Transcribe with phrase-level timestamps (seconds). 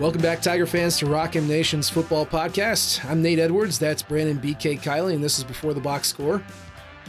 [0.00, 3.04] Welcome back, Tiger fans, to Rock M Nation's football podcast.
[3.04, 3.78] I'm Nate Edwards.
[3.78, 6.42] That's Brandon BK Kiley, and this is Before the Box Score.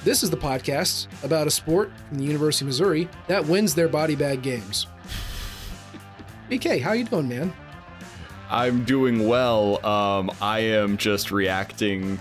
[0.03, 3.87] This is the podcast about a sport from the University of Missouri that wins their
[3.87, 4.87] body bag games.
[6.49, 7.54] BK, how you doing, man?
[8.49, 9.83] I'm doing well.
[9.85, 12.19] Um, I am just reacting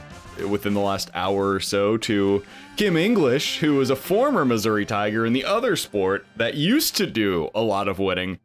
[0.49, 2.45] within the last hour or so to
[2.77, 7.09] Kim English, who is a former Missouri Tiger in the other sport that used to
[7.09, 8.39] do a lot of winning,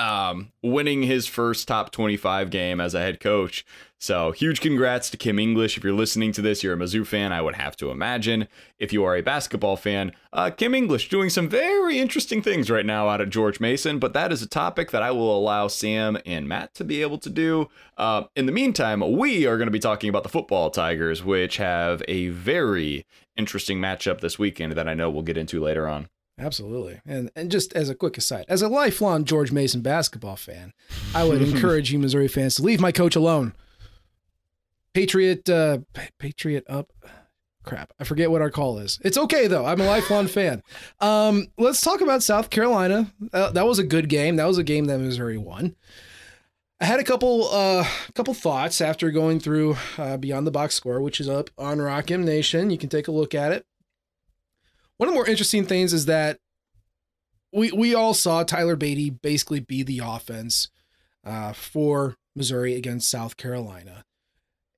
[0.00, 3.66] um, winning his first top 25 game as a head coach.
[3.98, 5.76] So, huge congrats to Kim English.
[5.76, 8.48] If you're listening to this, you're a Mizzou fan, I would have to imagine.
[8.78, 12.86] If you are a basketball fan, uh, Kim English doing some very interesting things right
[12.86, 16.16] now out at George Mason, but that is a topic that I will allow Sam
[16.24, 17.68] and Matt to be able to do.
[17.98, 21.58] Uh, in the meantime, we are going to be talking about the football Tigers, which
[21.58, 23.04] have a very
[23.36, 26.08] interesting matchup this weekend that I know we'll get into later on.
[26.40, 27.00] Absolutely.
[27.06, 30.72] And and just as a quick aside, as a lifelong George Mason basketball fan,
[31.14, 33.54] I would encourage you Missouri fans to leave my coach alone.
[34.94, 35.78] Patriot uh
[36.18, 36.92] Patriot up
[37.62, 37.92] crap.
[38.00, 38.98] I forget what our call is.
[39.04, 39.66] It's okay though.
[39.66, 40.62] I'm a lifelong fan.
[40.98, 43.12] Um let's talk about South Carolina.
[43.32, 44.36] Uh, that was a good game.
[44.36, 45.76] That was a game that Missouri won.
[46.80, 51.02] I had a couple uh couple thoughts after going through uh, Beyond the Box Score,
[51.02, 52.70] which is up on Rock M Nation.
[52.70, 53.66] You can take a look at it.
[55.00, 56.36] One of the more interesting things is that
[57.54, 60.68] we we all saw Tyler Badie basically be the offense
[61.24, 64.04] uh, for Missouri against South Carolina.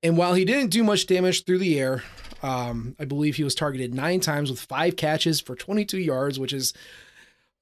[0.00, 2.04] And while he didn't do much damage through the air,
[2.40, 6.52] um, I believe he was targeted nine times with five catches for 22 yards, which
[6.52, 6.72] is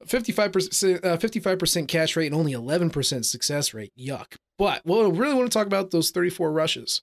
[0.04, 3.92] 55%, uh, 55% catch rate and only 11% success rate.
[3.98, 4.36] Yuck.
[4.58, 7.00] But what I really want to talk about those 34 rushes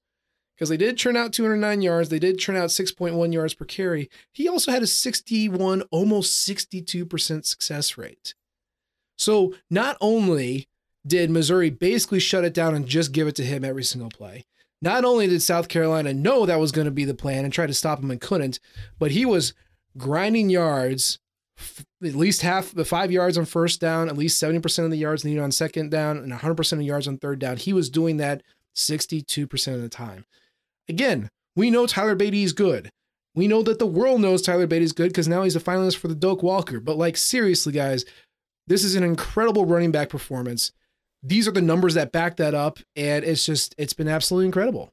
[0.58, 2.09] because they did turn out 209 yards.
[2.09, 4.09] They did turn out 6.1 yards per carry.
[4.31, 8.33] He also had a 61, almost 62% success rate.
[9.17, 10.67] So not only
[11.05, 14.45] did Missouri basically shut it down and just give it to him every single play,
[14.81, 17.68] not only did South Carolina know that was going to be the plan and try
[17.68, 18.59] to stop him and couldn't,
[18.97, 19.53] but he was
[19.95, 21.19] grinding yards,
[22.03, 25.24] at least half the five yards on first down, at least 70% of the yards
[25.24, 27.57] needed on second down, and 100% of yards on third down.
[27.57, 28.41] He was doing that
[28.75, 30.25] 62% of the time.
[30.90, 32.90] Again, we know Tyler Badie is good.
[33.36, 36.08] We know that the world knows Tyler is good because now he's a finalist for
[36.08, 36.80] the Doak Walker.
[36.80, 38.03] But like seriously, guys,
[38.66, 40.72] this is an incredible running back performance.
[41.22, 44.92] These are the numbers that back that up, and it's just it's been absolutely incredible.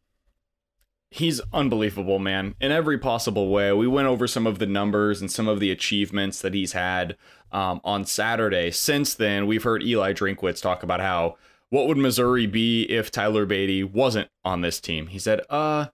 [1.10, 3.72] He's unbelievable, man, in every possible way.
[3.72, 7.16] We went over some of the numbers and some of the achievements that he's had
[7.53, 8.72] um, on Saturday.
[8.72, 11.37] Since then, we've heard Eli Drinkwitz talk about how
[11.70, 15.08] what would Missouri be if Tyler Badie wasn't on this team?
[15.08, 15.86] He said, uh,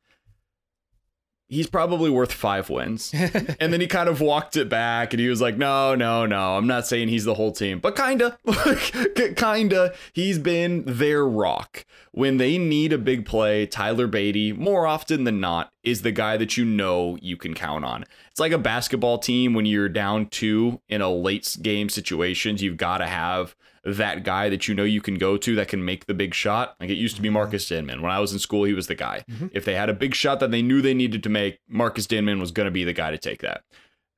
[1.50, 3.12] he's probably worth five wins.
[3.60, 6.56] and then he kind of walked it back and he was like, no, no, no,
[6.56, 8.38] I'm not saying he's the whole team, but kinda,
[9.36, 9.94] kinda.
[10.12, 11.84] He's been their rock.
[12.12, 16.36] When they need a big play, Tyler Badie, more often than not, is the guy
[16.36, 18.04] that you know you can count on.
[18.30, 22.76] It's like a basketball team when you're down two in a late game situations, you've
[22.76, 23.54] got to have
[23.84, 26.76] that guy that you know you can go to that can make the big shot.
[26.80, 27.34] Like it used to be mm-hmm.
[27.34, 28.02] Marcus Denmon.
[28.02, 29.24] When I was in school, he was the guy.
[29.30, 29.48] Mm-hmm.
[29.52, 32.40] If they had a big shot that they knew they needed to make, Marcus Denmon
[32.40, 33.62] was going to be the guy to take that.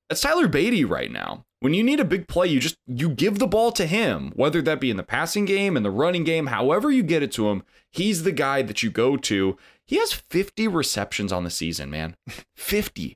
[0.08, 1.44] That's Tyler Badie right now.
[1.60, 4.60] When you need a big play, you just you give the ball to him, whether
[4.62, 7.48] that be in the passing game, in the running game, however you get it to
[7.50, 9.56] him, he's the guy that you go to.
[9.86, 12.16] He has 50 receptions on the season, man.
[12.56, 13.14] 50.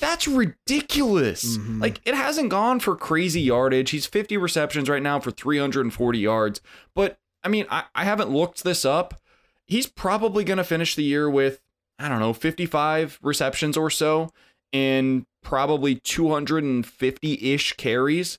[0.00, 1.58] That's ridiculous.
[1.58, 1.80] Mm-hmm.
[1.80, 3.90] Like it hasn't gone for crazy yardage.
[3.90, 6.60] He's 50 receptions right now for 340 yards.
[6.94, 9.20] But I mean, I, I haven't looked this up.
[9.66, 11.60] He's probably going to finish the year with,
[11.98, 14.30] I don't know, 55 receptions or so
[14.72, 18.38] and probably 250 ish carries.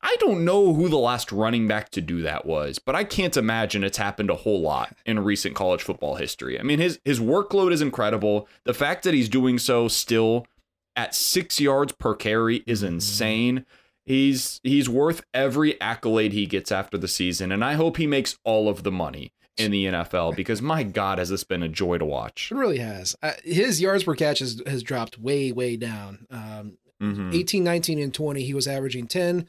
[0.00, 3.36] I don't know who the last running back to do that was, but I can't
[3.36, 6.58] imagine it's happened a whole lot in recent college football history.
[6.58, 8.48] I mean, his his workload is incredible.
[8.64, 10.46] The fact that he's doing so still
[10.94, 12.94] at 6 yards per carry is mm-hmm.
[12.94, 13.66] insane.
[14.04, 18.38] He's he's worth every accolade he gets after the season, and I hope he makes
[18.44, 21.98] all of the money in the NFL because my God, has this been a joy
[21.98, 22.50] to watch?
[22.50, 23.16] It really has.
[23.22, 26.26] Uh, his yards per catch has, has dropped way, way down.
[26.30, 27.30] Um, mm-hmm.
[27.34, 29.46] 18, 19, and 20, he was averaging 10,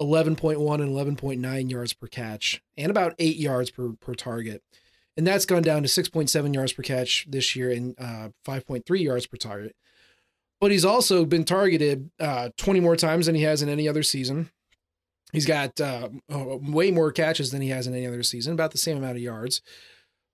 [0.00, 4.62] 11.1 and 11.9 yards per catch and about eight yards per, per target.
[5.16, 9.26] And that's gone down to 6.7 yards per catch this year and uh, 5.3 yards
[9.26, 9.74] per target.
[10.60, 14.02] But he's also been targeted uh, 20 more times than he has in any other
[14.02, 14.50] season.
[15.32, 18.78] He's got uh, way more catches than he has in any other season, about the
[18.78, 19.60] same amount of yards.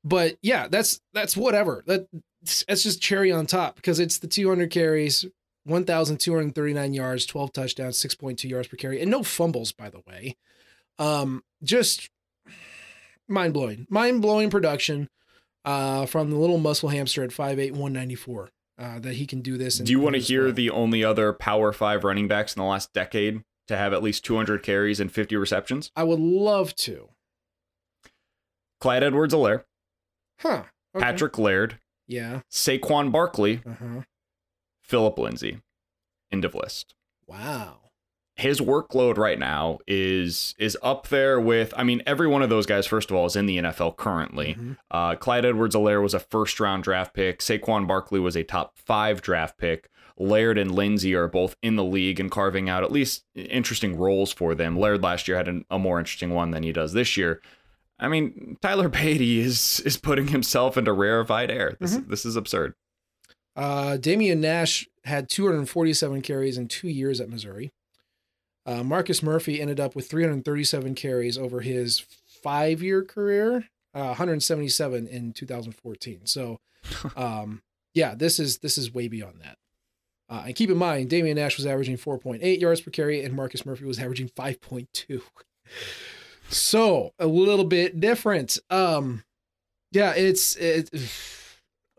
[0.04, 1.82] But yeah, that's that's whatever.
[1.86, 2.08] That
[2.42, 5.24] that's just cherry on top because it's the 200 carries,
[5.64, 10.36] 1,239 yards, 12 touchdowns, 6.2 yards per carry, and no fumbles, by the way.
[10.98, 12.10] Um, just
[13.28, 15.08] mind blowing, mind blowing production
[15.64, 18.50] uh, from the little muscle hamster at 5'8", 194.
[18.78, 19.78] Uh, that he can do this.
[19.78, 20.54] Do you want to hear well.
[20.54, 24.24] the only other Power Five running backs in the last decade to have at least
[24.24, 25.92] 200 carries and 50 receptions?
[25.94, 27.10] I would love to.
[28.80, 29.64] Clyde Edwards-Helaire.
[30.40, 30.64] Huh.
[30.96, 31.04] Okay.
[31.04, 31.78] Patrick Laird.
[32.08, 32.40] Yeah.
[32.50, 33.60] Saquon Barkley.
[33.64, 34.02] Uh-huh.
[34.82, 35.60] Phillip Lindsay.
[36.30, 36.94] End of list.
[37.26, 37.82] Wow
[38.34, 42.66] his workload right now is is up there with I mean every one of those
[42.66, 44.54] guys first of all is in the NFL currently.
[44.54, 44.72] Mm-hmm.
[44.90, 47.40] Uh, Clyde Edwards-Helaire was a first round draft pick.
[47.40, 49.88] Saquon Barkley was a top 5 draft pick.
[50.18, 54.32] Laird and Lindsay are both in the league and carving out at least interesting roles
[54.32, 54.78] for them.
[54.78, 57.40] Laird last year had an, a more interesting one than he does this year.
[57.98, 61.76] I mean, Tyler Badie is is putting himself into rarefied air.
[61.80, 62.10] This mm-hmm.
[62.10, 62.74] this is absurd.
[63.54, 67.72] Uh, Damien Nash had 247 carries in two years at Missouri.
[68.64, 72.04] Uh, Marcus Murphy ended up with 337 carries over his
[72.42, 76.20] five year career, uh, 177 in 2014.
[76.24, 76.60] So,
[77.16, 77.62] um,
[77.94, 79.58] yeah, this is this is way beyond that.
[80.28, 83.66] Uh, and keep in mind, Damien Nash was averaging 4.8 yards per carry, and Marcus
[83.66, 85.20] Murphy was averaging 5.2.
[86.48, 88.58] so a little bit different.
[88.70, 89.24] Um,
[89.90, 90.88] yeah, it's it.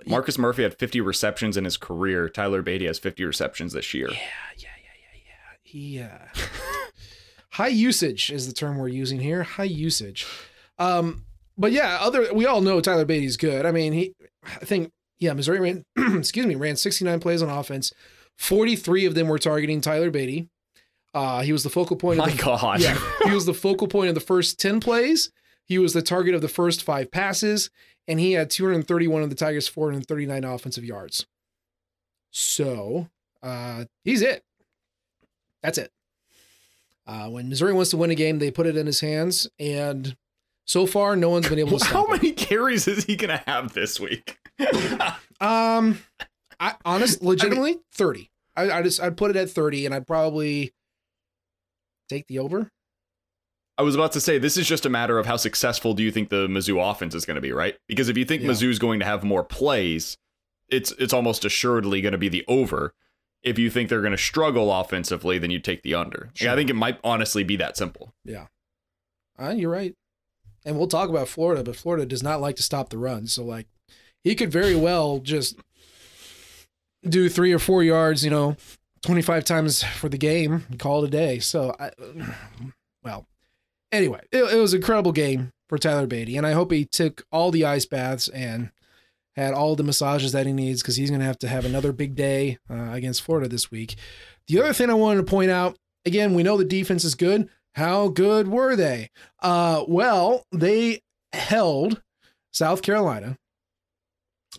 [0.06, 2.30] Marcus Murphy had 50 receptions in his career.
[2.30, 4.10] Tyler Badie has 50 receptions this year.
[4.10, 4.18] Yeah,
[4.58, 5.56] yeah, yeah, yeah, yeah.
[5.64, 6.42] he uh,
[7.52, 9.44] high usage is the term we're using here.
[9.44, 10.26] High usage.
[10.80, 11.26] Um,
[11.58, 13.66] but yeah, other we all know Tyler Badie's good.
[13.66, 14.14] I mean, he
[14.46, 15.84] I think yeah, Missouri ran
[16.18, 17.94] excuse me, ran 69 plays on offense.
[18.40, 20.50] 43 of them were targeting Tyler Beatty.
[21.14, 22.82] Uh, he was the focal point My of the, God.
[22.82, 25.32] Yeah, he was the focal point of the first 10 plays.
[25.66, 27.70] He was the target of the first five passes,
[28.08, 31.26] and he had 231 of the Tigers' 439 offensive yards.
[32.32, 33.10] So
[33.42, 34.44] uh, he's it.
[35.62, 35.92] That's it.
[37.06, 40.16] Uh, when Missouri wants to win a game, they put it in his hands, and
[40.66, 41.86] so far, no one's been able to.
[41.94, 44.38] How many carries is he going to have this week?
[45.42, 46.00] um,
[46.60, 48.32] I honest, legitimately, I mean, thirty.
[48.56, 50.74] I, I just I'd put it at thirty, and I'd probably
[52.08, 52.72] take the over.
[53.78, 56.12] I was about to say this is just a matter of how successful do you
[56.12, 57.76] think the Mizzou offense is going to be, right?
[57.88, 58.50] Because if you think yeah.
[58.50, 60.18] Mizzou's going to have more plays,
[60.70, 62.94] it's it's almost assuredly going to be the over
[63.44, 66.32] if you think they're going to struggle offensively, then you take the under.
[66.34, 66.48] Sure.
[66.48, 68.14] Yeah, I think it might honestly be that simple.
[68.24, 68.48] Yeah.
[69.38, 69.96] Uh, you're right.
[70.66, 73.28] And we'll talk about Florida, but Florida does not like to stop the run.
[73.28, 73.68] So, like,
[74.24, 75.58] he could very well just
[77.04, 78.56] do three or four yards, you know,
[79.02, 81.40] 25 times for the game and call it a day.
[81.40, 81.92] So, I,
[83.04, 83.28] well,
[83.94, 87.26] anyway, it, it was an incredible game for Tyler Badie, And I hope he took
[87.32, 88.72] all the ice baths and
[89.36, 91.92] had all the massages that he needs because he's going to have to have another
[91.92, 93.96] big day uh, against Florida this week.
[94.48, 97.50] The other thing I wanted to point out again, we know the defense is good.
[97.76, 99.10] How good were they?
[99.42, 101.02] Uh, well, they
[101.32, 102.02] held
[102.52, 103.38] South Carolina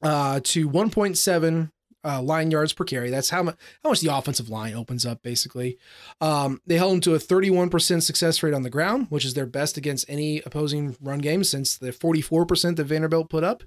[0.02, 1.70] uh, to 1.7
[2.04, 3.10] uh, line yards per carry.
[3.10, 5.78] That's how much how much the offensive line opens up, basically.
[6.20, 9.46] Um, they held them to a 31% success rate on the ground, which is their
[9.46, 13.62] best against any opposing run game since the 44% that Vanderbilt put up.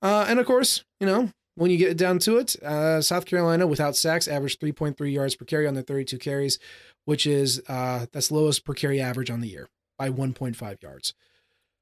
[0.00, 3.66] Uh, and of course, you know, when you get down to it, uh, South Carolina
[3.66, 6.58] without sacks averaged 3.3 yards per carry on their 32 carries,
[7.04, 9.68] which is uh, that's lowest per carry average on the year
[9.98, 11.14] by 1.5 yards.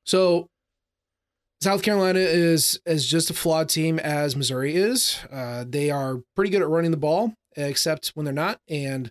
[0.05, 0.49] So
[1.62, 5.19] South Carolina is is just a flawed team as Missouri is.
[5.31, 8.61] Uh, they are pretty good at running the ball, except when they're not.
[8.69, 9.11] And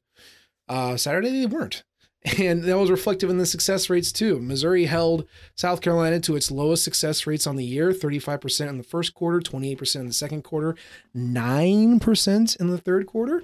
[0.68, 1.84] uh, Saturday they weren't.
[2.38, 4.42] And that was reflective in the success rates too.
[4.42, 5.26] Missouri held
[5.56, 9.40] South Carolina to its lowest success rates on the year 35% in the first quarter,
[9.40, 10.76] 28% in the second quarter,
[11.16, 13.44] 9% in the third quarter.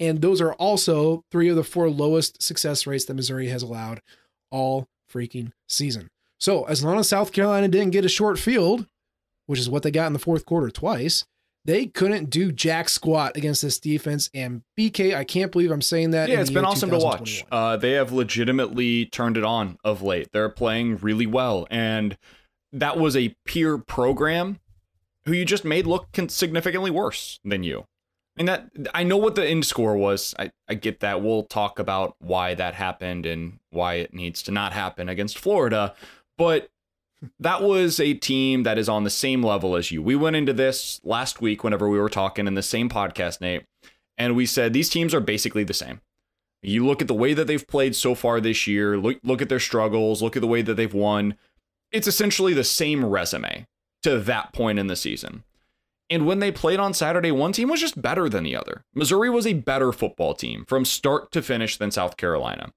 [0.00, 4.00] And those are also three of the four lowest success rates that Missouri has allowed
[4.50, 6.08] all freaking season.
[6.38, 8.86] So, as long as South Carolina didn't get a short field,
[9.46, 11.24] which is what they got in the fourth quarter twice,
[11.64, 14.30] they couldn't do jack squat against this defense.
[14.32, 16.28] And BK, I can't believe I'm saying that.
[16.28, 17.44] Yeah, it's been awesome to watch.
[17.50, 20.28] Uh, they have legitimately turned it on of late.
[20.32, 22.16] They're playing really well, and
[22.72, 24.60] that was a peer program
[25.24, 27.84] who you just made look significantly worse than you.
[28.38, 30.34] And that I know what the end score was.
[30.38, 31.22] I, I get that.
[31.22, 35.94] We'll talk about why that happened and why it needs to not happen against Florida.
[36.38, 36.68] But
[37.38, 40.02] that was a team that is on the same level as you.
[40.02, 43.64] We went into this last week whenever we were talking in the same podcast, Nate,
[44.18, 46.00] and we said these teams are basically the same.
[46.62, 49.48] You look at the way that they've played so far this year, look, look at
[49.48, 51.36] their struggles, look at the way that they've won.
[51.92, 53.66] It's essentially the same resume
[54.02, 55.44] to that point in the season.
[56.08, 58.84] And when they played on Saturday, one team was just better than the other.
[58.94, 62.72] Missouri was a better football team from start to finish than South Carolina.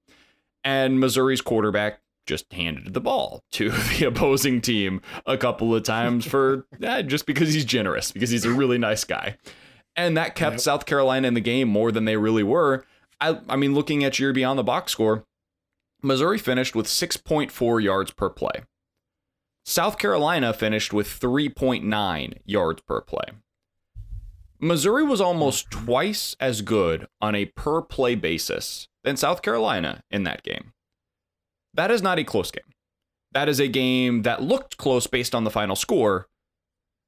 [0.64, 6.24] And Missouri's quarterback just handed the ball to the opposing team a couple of times
[6.24, 9.36] for eh, just because he's generous, because he's a really nice guy.
[9.96, 10.60] And that kept yep.
[10.60, 12.84] South Carolina in the game more than they really were.
[13.20, 15.26] I, I mean, looking at your beyond the box score,
[16.02, 18.62] Missouri finished with 6.4 yards per play.
[19.64, 23.26] South Carolina finished with 3.9 yards per play.
[24.60, 30.22] Missouri was almost twice as good on a per play basis than South Carolina in
[30.22, 30.72] that game.
[31.74, 32.64] That is not a close game.
[33.32, 36.26] That is a game that looked close based on the final score,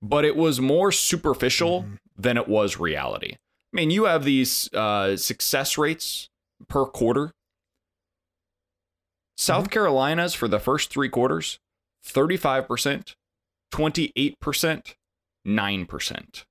[0.00, 1.94] but it was more superficial mm-hmm.
[2.16, 3.34] than it was reality.
[3.34, 6.28] I mean, you have these uh, success rates
[6.68, 7.32] per quarter.
[9.36, 9.72] South mm-hmm.
[9.72, 11.58] Carolina's for the first three quarters
[12.06, 13.14] 35%,
[13.72, 14.94] 28%,
[15.46, 16.44] 9%.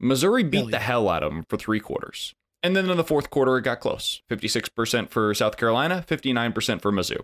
[0.00, 2.34] Missouri beat the hell out of them for three quarters.
[2.62, 6.92] And then in the fourth quarter, it got close 56% for South Carolina, 59% for
[6.92, 7.20] Mizzou.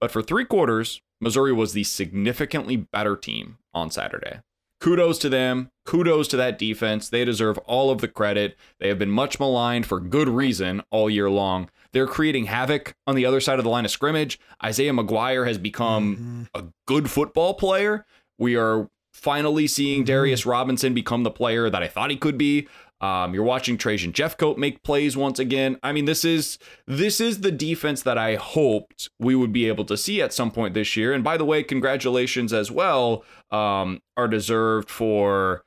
[0.00, 4.40] But for three quarters, Missouri was the significantly better team on Saturday.
[4.80, 5.70] Kudos to them.
[5.84, 7.08] Kudos to that defense.
[7.08, 8.56] They deserve all of the credit.
[8.78, 11.68] They have been much maligned for good reason all year long.
[11.92, 14.38] They're creating havoc on the other side of the line of scrimmage.
[14.62, 16.42] Isaiah McGuire has become mm-hmm.
[16.54, 18.06] a good football player.
[18.38, 20.06] We are finally seeing mm-hmm.
[20.06, 22.68] Darius Robinson become the player that I thought he could be.
[23.00, 25.78] Um, you're watching Trajan Jeffcoat make plays once again.
[25.82, 29.84] I mean, this is this is the defense that I hoped we would be able
[29.84, 31.12] to see at some point this year.
[31.12, 35.64] And by the way, congratulations as well um, are deserved for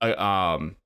[0.00, 0.76] uh, um,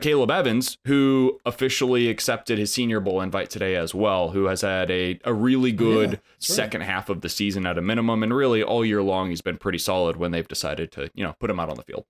[0.00, 4.90] Caleb Evans, who officially accepted his Senior Bowl invite today as well, who has had
[4.90, 6.90] a, a really good yeah, second right.
[6.90, 8.22] half of the season at a minimum.
[8.22, 11.34] And really all year long, he's been pretty solid when they've decided to, you know,
[11.38, 12.04] put him out on the field.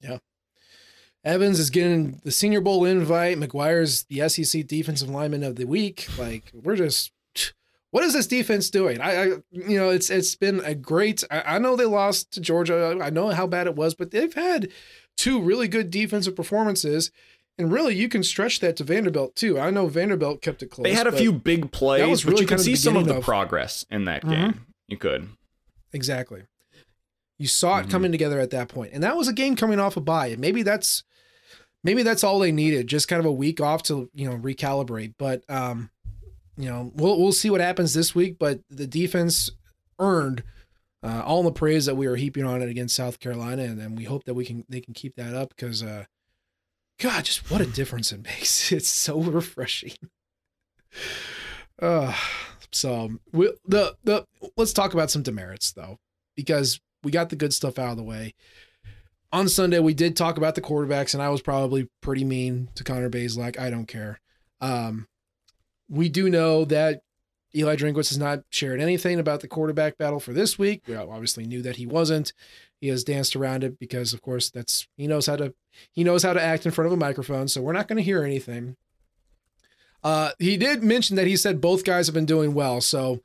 [0.00, 0.18] Yeah.
[1.24, 3.38] Evans is getting the Senior Bowl invite.
[3.38, 6.06] McGuire's the SEC Defensive Lineman of the Week.
[6.18, 7.12] Like, we're just
[7.92, 9.00] what is this defense doing?
[9.00, 11.22] I, I, you know, it's it's been a great.
[11.30, 12.98] I, I, know they lost to Georgia.
[13.02, 14.70] I know how bad it was, but they've had
[15.16, 17.10] two really good defensive performances.
[17.58, 19.60] And really, you can stretch that to Vanderbilt too.
[19.60, 20.84] I know Vanderbilt kept it close.
[20.84, 23.24] They had a few big plays, really but you can see some of the of,
[23.24, 24.30] progress in that mm-hmm.
[24.30, 24.66] game.
[24.88, 25.28] You could
[25.92, 26.44] exactly.
[27.38, 27.90] You saw it mm-hmm.
[27.90, 30.28] coming together at that point, and that was a game coming off a bye.
[30.28, 31.04] And maybe that's
[31.84, 35.14] maybe that's all they needed, just kind of a week off to you know recalibrate.
[35.18, 35.90] But um,
[36.56, 38.38] you know, we'll we'll see what happens this week.
[38.38, 39.50] But the defense
[39.98, 40.42] earned
[41.02, 43.96] uh, all the praise that we are heaping on it against South Carolina, and, and
[43.96, 46.04] we hope that we can they can keep that up because, uh,
[47.00, 48.70] God, just what a difference it makes!
[48.72, 49.94] It's so refreshing.
[51.82, 52.14] uh,
[52.70, 55.98] so we, the the let's talk about some demerits though,
[56.36, 58.34] because we got the good stuff out of the way.
[59.32, 62.84] On Sunday, we did talk about the quarterbacks, and I was probably pretty mean to
[62.84, 63.58] Connor Bazelak.
[63.58, 64.20] I don't care.
[64.60, 65.08] Um,
[65.88, 67.00] we do know that
[67.54, 70.82] Eli Drinkwitz has not shared anything about the quarterback battle for this week.
[70.86, 72.34] We obviously knew that he wasn't.
[72.80, 75.54] He has danced around it because, of course, that's he knows how to
[75.92, 77.48] he knows how to act in front of a microphone.
[77.48, 78.76] So we're not going to hear anything.
[80.04, 82.80] Uh, he did mention that he said both guys have been doing well.
[82.80, 83.20] So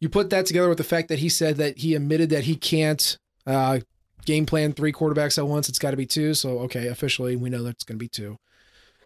[0.00, 2.56] you put that together with the fact that he said that he admitted that he
[2.56, 3.80] can't uh,
[4.24, 5.68] game plan three quarterbacks at once.
[5.68, 6.34] It's got to be two.
[6.34, 8.38] So okay, officially we know that it's going to be two.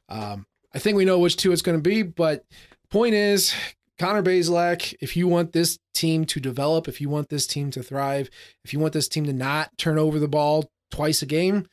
[0.09, 2.45] Um, I think we know which two it's going to be, but
[2.91, 3.55] point is
[3.99, 7.83] Connor Bazelak, if you want this team to develop, if you want this team to
[7.83, 8.31] thrive,
[8.65, 11.67] if you want this team to not turn over the ball twice a game,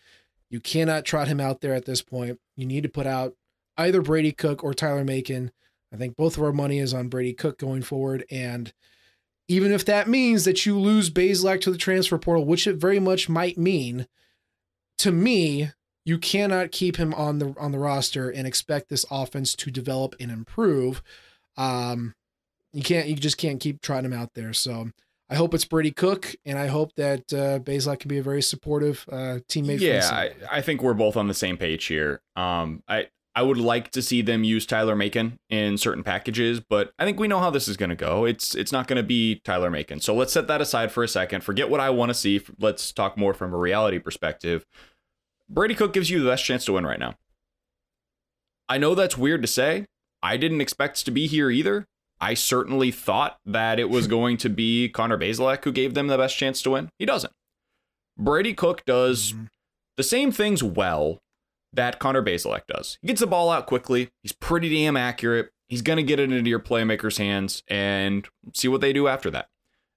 [0.49, 2.39] you cannot trot him out there at this point.
[2.55, 3.33] You need to put out
[3.77, 5.51] either Brady Cook or Tyler Macon.
[5.93, 8.25] I think both of our money is on Brady Cook going forward.
[8.31, 8.73] And
[9.47, 12.99] even if that means that you lose Bazelak to the transfer portal, which it very
[12.99, 14.07] much might mean,
[14.97, 15.71] to me,
[16.03, 20.15] you cannot keep him on the on the roster and expect this offense to develop
[20.19, 21.01] and improve
[21.57, 22.13] um,
[22.73, 24.53] you can't, you just can't keep trying him out there.
[24.53, 24.89] So
[25.29, 28.41] I hope it's Brady Cook, and I hope that uh, Bazelak can be a very
[28.41, 29.79] supportive uh, teammate.
[29.79, 32.21] Yeah, I, I, think we're both on the same page here.
[32.35, 36.93] Um, I I would like to see them use Tyler Macon in certain packages, but
[36.97, 38.23] I think we know how this is going to go.
[38.23, 39.99] It's it's not going to be Tyler Macon.
[39.99, 41.41] So let's set that aside for a second.
[41.43, 42.41] Forget what I want to see.
[42.59, 44.65] Let's talk more from a reality perspective.
[45.49, 47.15] Brady Cook gives you the best chance to win right now.
[48.69, 49.85] I know that's weird to say,
[50.23, 51.85] I didn't expect to be here either.
[52.21, 56.17] I certainly thought that it was going to be Connor Bazelak who gave them the
[56.17, 56.89] best chance to win.
[56.97, 57.33] He doesn't.
[58.17, 59.45] Brady Cook does mm-hmm.
[59.97, 61.19] the same things well
[61.75, 62.98] that Connor Bazelak does.
[63.01, 64.10] He gets the ball out quickly.
[64.22, 65.51] He's pretty damn accurate.
[65.67, 69.32] He's going to get it into your playmakers' hands and see what they do after
[69.32, 69.50] that.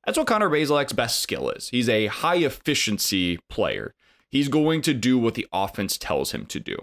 [0.05, 1.69] That's what Connor Bazelak's best skill is.
[1.69, 3.95] He's a high efficiency player.
[4.31, 6.77] He's going to do what the offense tells him to do.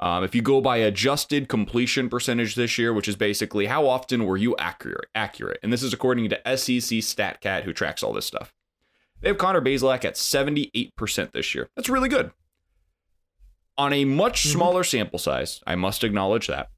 [0.00, 4.24] Um, if you go by adjusted completion percentage this year, which is basically how often
[4.24, 8.26] were you accurate, accurate, and this is according to SEC StatCat, who tracks all this
[8.26, 8.52] stuff.
[9.20, 11.68] They have Connor Bazelak at 78% this year.
[11.76, 12.32] That's really good.
[13.82, 14.58] On a much mm-hmm.
[14.58, 16.70] smaller sample size, I must acknowledge that.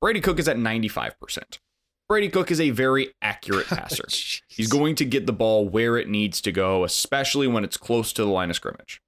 [0.00, 1.60] Brady Cook is at 95%.
[2.08, 4.08] Brady Cook is a very accurate passer.
[4.48, 8.12] He's going to get the ball where it needs to go, especially when it's close
[8.14, 9.00] to the line of scrimmage.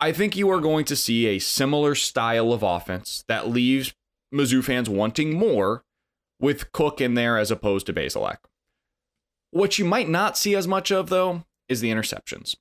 [0.00, 3.92] I think you are going to see a similar style of offense that leaves
[4.34, 5.84] Mizzou fans wanting more
[6.40, 8.38] with Cook in there as opposed to Bazelak.
[9.50, 12.56] What you might not see as much of, though, is the interceptions.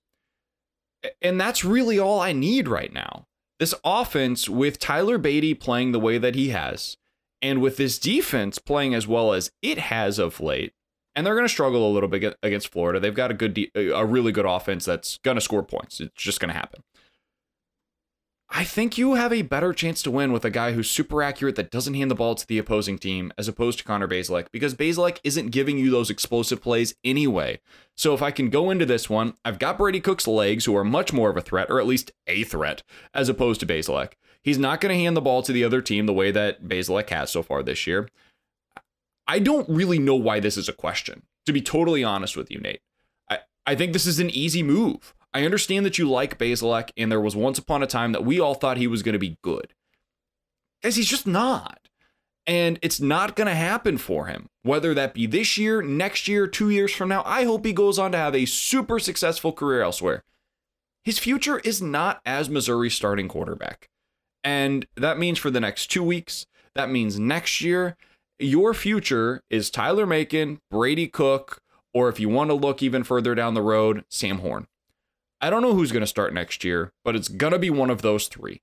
[1.21, 3.25] And that's really all I need right now.
[3.59, 6.97] This offense, with Tyler Badie playing the way that he has,
[7.41, 10.73] and with this defense playing as well as it has of late,
[11.15, 12.99] and they're going to struggle a little bit against Florida.
[12.99, 15.99] They've got a good, de- a really good offense that's going to score points.
[15.99, 16.81] It's just going to happen.
[18.55, 21.55] I think you have a better chance to win with a guy who's super accurate
[21.55, 24.75] that doesn't hand the ball to the opposing team as opposed to Connor Bazelak because
[24.75, 27.59] Bazelak isn't giving you those explosive plays anyway.
[27.97, 30.83] So if I can go into this one, I've got Brady Cook's legs who are
[30.83, 34.11] much more of a threat, or at least a threat, as opposed to Bazelak.
[34.43, 37.09] He's not going to hand the ball to the other team the way that Bazelak
[37.09, 38.07] has so far this year.
[39.27, 42.59] I don't really know why this is a question, to be totally honest with you,
[42.59, 42.81] Nate.
[43.31, 45.15] I, I think this is an easy move.
[45.33, 48.39] I understand that you like Bazelak, and there was once upon a time that we
[48.39, 49.73] all thought he was going to be good.
[50.83, 51.79] Guys, he's just not.
[52.45, 54.49] And it's not going to happen for him.
[54.63, 57.97] Whether that be this year, next year, two years from now, I hope he goes
[57.97, 60.23] on to have a super successful career elsewhere.
[61.05, 63.87] His future is not as Missouri's starting quarterback.
[64.43, 67.95] And that means for the next two weeks, that means next year,
[68.39, 71.61] your future is Tyler Macon, Brady Cook,
[71.93, 74.67] or if you want to look even further down the road, Sam Horn.
[75.43, 77.89] I don't know who's going to start next year, but it's going to be one
[77.89, 78.61] of those three.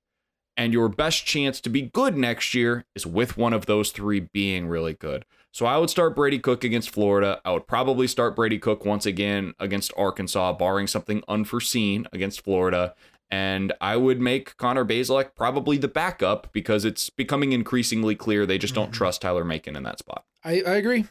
[0.57, 4.21] And your best chance to be good next year is with one of those three
[4.33, 5.27] being really good.
[5.53, 7.39] So I would start Brady Cook against Florida.
[7.45, 12.95] I would probably start Brady Cook once again against Arkansas, barring something unforeseen against Florida.
[13.31, 18.57] And I would make Connor Bazelak probably the backup because it's becoming increasingly clear they
[18.57, 18.93] just don't mm-hmm.
[18.93, 20.25] trust Tyler Macon in that spot.
[20.43, 21.05] I, I agree.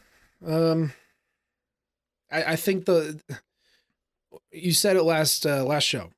[0.44, 0.94] Um,
[2.28, 3.20] I, I think the
[4.52, 6.10] you said it last uh, last show.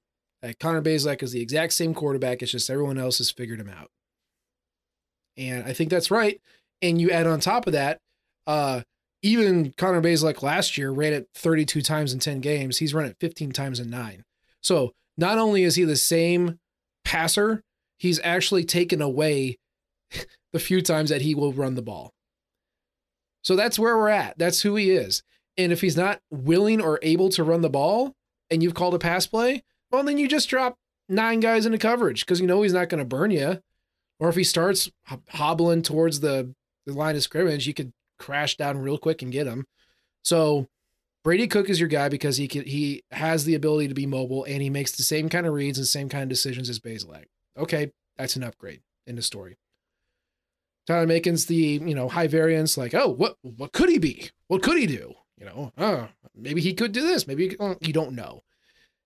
[0.43, 2.43] That Connor Bazelak is the exact same quarterback.
[2.43, 3.91] It's just everyone else has figured him out,
[5.37, 6.41] and I think that's right.
[6.81, 7.99] And you add on top of that,
[8.47, 8.83] uh,
[9.23, 12.79] even Connor Bazelak last year ran it 32 times in 10 games.
[12.79, 14.25] He's run it 15 times in nine.
[14.63, 16.59] So not only is he the same
[17.05, 17.63] passer,
[17.99, 19.59] he's actually taken away
[20.53, 22.13] the few times that he will run the ball.
[23.43, 24.39] So that's where we're at.
[24.39, 25.23] That's who he is.
[25.57, 28.15] And if he's not willing or able to run the ball
[28.51, 32.25] and you've called a pass play, well, then you just drop nine guys into coverage
[32.25, 33.61] because you know he's not going to burn you.
[34.19, 34.91] Or if he starts
[35.31, 36.55] hobbling towards the,
[36.87, 39.67] the line of scrimmage, you could crash down real quick and get him.
[40.23, 40.69] So
[41.25, 44.45] Brady Cook is your guy because he can, he has the ability to be mobile
[44.45, 47.25] and he makes the same kind of reads and same kind of decisions as Bazelak.
[47.59, 49.57] Okay, that's an upgrade in the story.
[50.87, 54.31] Tyler Macon's the you know high variance, like oh what what could he be?
[54.49, 55.15] What could he do?
[55.43, 57.27] You know, oh, maybe he could do this.
[57.27, 58.45] Maybe you don't know.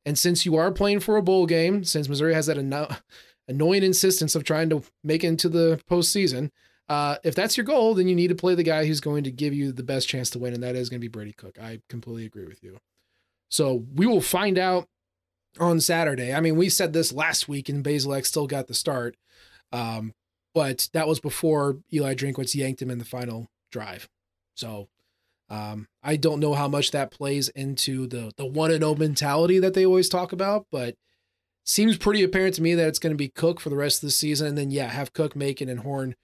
[0.04, 2.94] And since you are playing for a bowl game, since Missouri has that anno-
[3.48, 6.50] annoying insistence of trying to make it into the postseason,
[6.90, 9.30] uh, if that's your goal, then you need to play the guy who's going to
[9.30, 11.58] give you the best chance to win, and that is going to be Brady Cook.
[11.58, 12.80] I completely agree with you.
[13.48, 14.88] So we will find out
[15.58, 16.34] on Saturday.
[16.34, 19.16] I mean, we said this last week, and Bazelak still got the start,
[19.72, 20.12] um,
[20.52, 24.06] but that was before Eli Drinkwitz yanked him in the final drive.
[24.54, 24.88] So
[25.48, 28.96] um, I don't know how much that plays into the the one and zero oh
[28.96, 30.96] mentality that they always talk about, but
[31.64, 34.08] seems pretty apparent to me that it's going to be Cook for the rest of
[34.08, 36.14] the season, and then yeah, have Cook, Macon, and Horn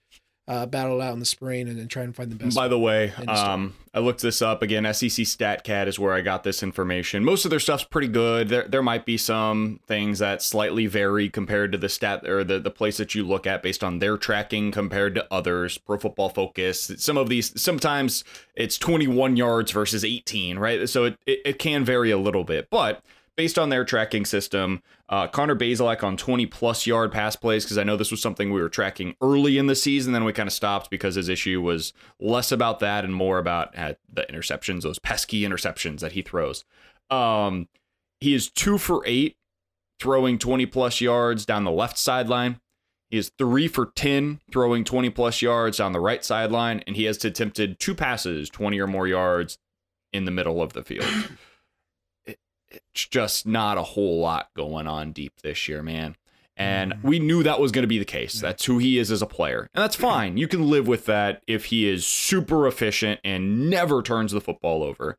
[0.47, 2.55] uh, battle out in the spring and then try and find the best.
[2.55, 4.83] By the way, um, I looked this up again.
[4.93, 7.23] SEC StatCat is where I got this information.
[7.23, 8.49] Most of their stuff's pretty good.
[8.49, 12.59] There, there might be some things that slightly vary compared to the stat or the,
[12.59, 15.77] the place that you look at based on their tracking compared to others.
[15.77, 16.91] Pro Football Focus.
[16.97, 18.25] Some of these, sometimes
[18.55, 20.89] it's 21 yards versus 18, right?
[20.89, 23.01] So it, it, it can vary a little bit, but
[23.35, 24.81] based on their tracking system,
[25.13, 28.51] uh, Connor Bazelak on 20 plus yard pass plays, because I know this was something
[28.51, 30.11] we were tracking early in the season.
[30.11, 33.77] Then we kind of stopped because his issue was less about that and more about
[33.77, 36.65] uh, the interceptions, those pesky interceptions that he throws.
[37.11, 37.67] Um,
[38.21, 39.37] he is two for eight
[39.99, 42.59] throwing 20 plus yards down the left sideline.
[43.11, 47.03] He is three for 10 throwing 20 plus yards down the right sideline, and he
[47.03, 49.59] has attempted two passes 20 or more yards
[50.11, 51.05] in the middle of the field.
[52.75, 56.15] It's just not a whole lot going on deep this year, man.
[56.55, 57.03] And Mhm.
[57.03, 58.39] we knew that was going to be the case.
[58.39, 59.69] That's who he is as a player.
[59.73, 60.37] And that's fine.
[60.37, 64.83] You can live with that if he is super efficient and never turns the football
[64.83, 65.17] over.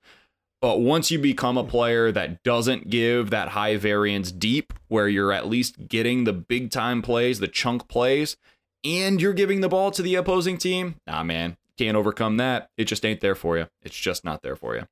[0.62, 5.32] But once you become a player that doesn't give that high variance deep, where you're
[5.32, 8.36] at least getting the big time plays, the chunk plays,
[8.84, 12.70] and you're giving the ball to the opposing team, nah, man, can't overcome that.
[12.78, 13.66] It just ain't there for you.
[13.82, 14.86] It's just not there for you.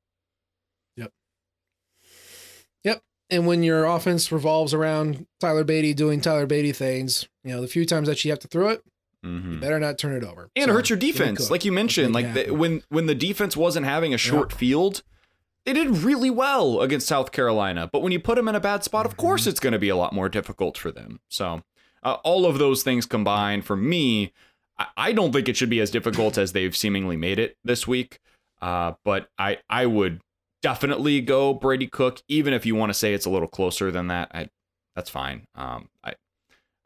[3.31, 7.67] And when your offense revolves around Tyler Badie doing Tyler Badie things, you know, the
[7.67, 8.83] few times that you have to throw it,
[9.25, 9.53] Mm-hmm.
[9.53, 10.51] you better not turn it over.
[10.57, 12.13] and So, it hurts your defense, like you mentioned.
[12.13, 15.03] Like the, when when the defense wasn't having a short field,
[15.65, 17.89] they did really well against South Carolina.
[17.91, 19.47] But when you put them in a bad spot, of course Mhm.
[19.47, 21.21] it's going to be a lot more difficult for them.
[21.31, 21.63] So
[22.03, 24.33] uh, all of those things combined, for me,
[24.77, 27.87] I, I don't think it should be as difficult as they've seemingly made it this
[27.87, 28.19] week.
[28.61, 30.21] Uh, but I I would
[30.63, 34.09] definitely go Brady Cook, even if you want to say it's a little closer than
[34.09, 34.31] that.
[34.33, 34.49] I
[34.95, 35.47] that's fine.
[35.55, 36.15] Um, I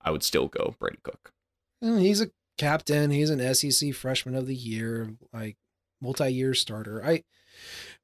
[0.00, 1.32] I would still go Brady Cook.
[1.80, 3.10] He's a captain.
[3.10, 5.56] He's an SEC freshman of the year, like
[6.00, 7.04] multi-year starter.
[7.04, 7.22] I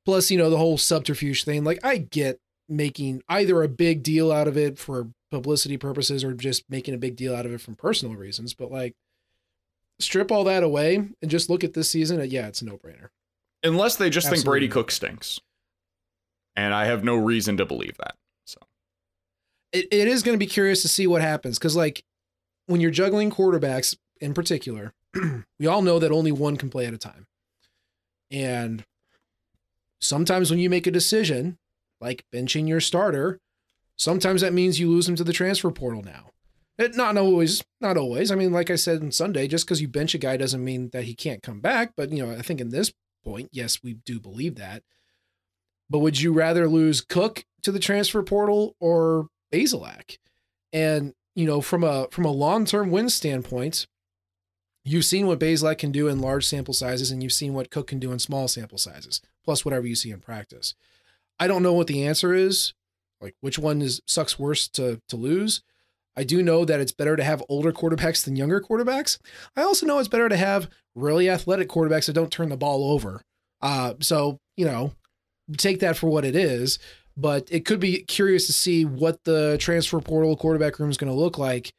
[0.04, 1.64] plus, you know, the whole subterfuge thing.
[1.64, 6.32] Like I get making either a big deal out of it for publicity purposes or
[6.32, 8.94] just making a big deal out of it from personal reasons, but like
[9.98, 13.08] strip all that away and just look at this season, uh, yeah, it's a no-brainer.
[13.62, 15.40] Unless they just think Brady Cook stinks.
[16.56, 18.16] And I have no reason to believe that.
[18.44, 18.58] So.
[19.72, 22.04] It, it is going to be curious to see what happens because like
[22.66, 24.92] when you're juggling quarterbacks in particular
[25.58, 27.26] we all know that only one can play at a time.
[28.30, 28.84] And
[30.00, 31.58] sometimes when you make a decision
[32.00, 33.38] like benching your starter
[33.96, 36.30] sometimes that means you lose him to the transfer portal now.
[36.78, 38.30] It, not always not always.
[38.30, 40.90] I mean like i said on sunday just because you bench a guy doesn't mean
[40.92, 42.92] that he can't come back but you know i think in this
[43.24, 44.82] point yes we do believe that
[45.92, 50.18] but would you rather lose cook to the transfer portal or Bazelak.
[50.72, 53.87] And you know, from a from a long term win standpoint,
[54.85, 57.87] you've seen what Bazelak can do in large sample sizes, and you've seen what Cook
[57.87, 60.74] can do in small sample sizes, plus whatever you see in practice.
[61.38, 62.74] I don't know what the answer is,
[63.20, 65.62] like which one is sucks worse to to lose.
[66.14, 69.18] I do know that it's better to have older quarterbacks than younger quarterbacks.
[69.57, 72.92] I also know it's better to have really athletic quarterbacks that don't turn the ball
[72.92, 73.22] over.
[73.62, 74.92] Uh, so you know,
[75.58, 76.78] take that for what it is
[77.16, 81.12] but it could be curious to see what the transfer portal quarterback room is going
[81.12, 81.74] to look like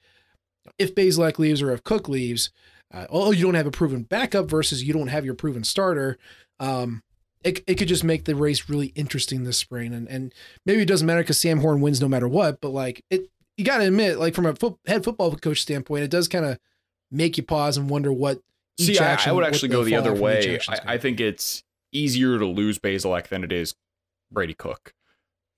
[0.77, 2.51] if Bazelak leaves or if Cook leaves.
[2.93, 6.17] Uh, oh, you don't have a proven backup versus you don't have your proven starter.
[6.59, 7.01] Um,
[7.43, 10.33] it, it could just make the race really interesting this spring, and and
[10.65, 12.61] maybe it doesn't matter because Sam Horn wins no matter what.
[12.61, 16.03] But like it, you got to admit, like from a foot, head football coach standpoint,
[16.03, 16.59] it does kind of
[17.11, 18.39] make you pause and wonder what.
[18.79, 20.59] See, each I, action- I would actually go the other way.
[20.69, 23.75] I, I think it's easier to lose Bazelak than it is
[24.31, 24.93] Brady Cook.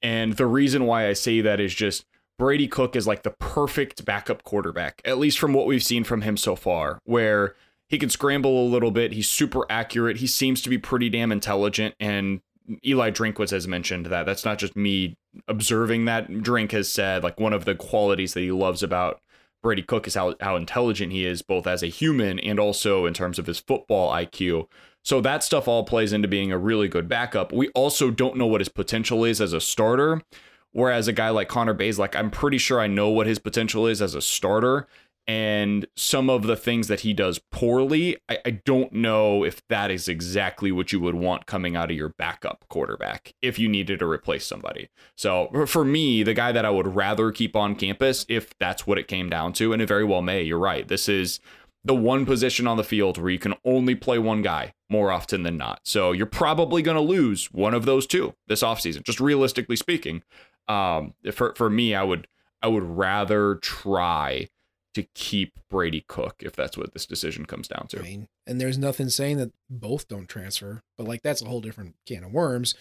[0.02, 2.06] And the reason why I say that is just
[2.38, 6.22] Brady Cook is like the perfect backup quarterback, at least from what we've seen from
[6.22, 7.56] him so far, where
[7.88, 9.14] he can scramble a little bit.
[9.14, 10.18] He's super accurate.
[10.18, 11.96] He seems to be pretty damn intelligent.
[12.00, 12.42] And
[12.86, 14.26] Eli Drinkwitz has mentioned that.
[14.26, 15.18] That's not just me
[15.48, 16.42] observing that.
[16.42, 19.22] Drink has said like one of the qualities that he loves about
[19.64, 23.14] Brady Cook is how, how intelligent he is, both as a human and also in
[23.14, 24.68] terms of his football IQ.
[25.06, 27.54] So that stuff all plays into being a really good backup.
[27.54, 30.24] We also don't know what his potential is as a starter.
[30.72, 33.88] Whereas a guy like Connor Bays, like I'm pretty sure I know what his potential
[33.88, 34.88] is as a starter.
[35.28, 39.90] And some of the things that he does poorly, I, I don't know if that
[39.90, 44.00] is exactly what you would want coming out of your backup quarterback if you needed
[44.00, 44.90] to replace somebody.
[45.16, 48.98] So for me, the guy that I would rather keep on campus, if that's what
[48.98, 50.88] it came down to, and it very well may, you're right.
[50.88, 51.40] This is
[51.86, 55.44] the one position on the field where you can only play one guy more often
[55.44, 55.82] than not.
[55.84, 60.24] So you're probably going to lose one of those two this offseason, just realistically speaking.
[60.68, 62.28] Um, for for me, I would
[62.62, 64.48] I would rather try
[64.96, 68.00] to keep Brady Cook if that's what this decision comes down to.
[68.00, 71.62] I mean, and there's nothing saying that both don't transfer, but like that's a whole
[71.62, 72.74] different can of worms.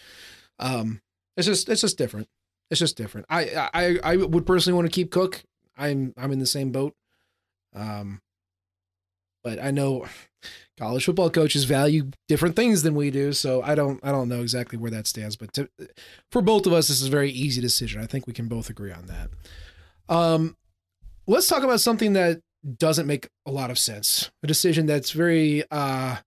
[0.57, 1.01] Um,
[1.37, 2.27] it's just it's just different.
[2.71, 3.27] It's just different.
[3.29, 5.43] I I I would personally want to keep Cook.
[5.77, 6.95] I'm I'm in the same boat.
[7.75, 8.21] Um,
[9.45, 10.05] but I know
[10.77, 14.41] college football coaches value different things than we do, so I don't I don't know
[14.41, 15.37] exactly where that stands.
[15.37, 15.69] But to,
[16.31, 18.01] for both of us, this is a very easy decision.
[18.01, 19.29] I think we can both agree on that.
[20.09, 20.57] Um,
[21.27, 22.41] let's talk about something that
[22.77, 24.31] doesn't make a lot of sense.
[24.43, 26.17] A decision that's very uh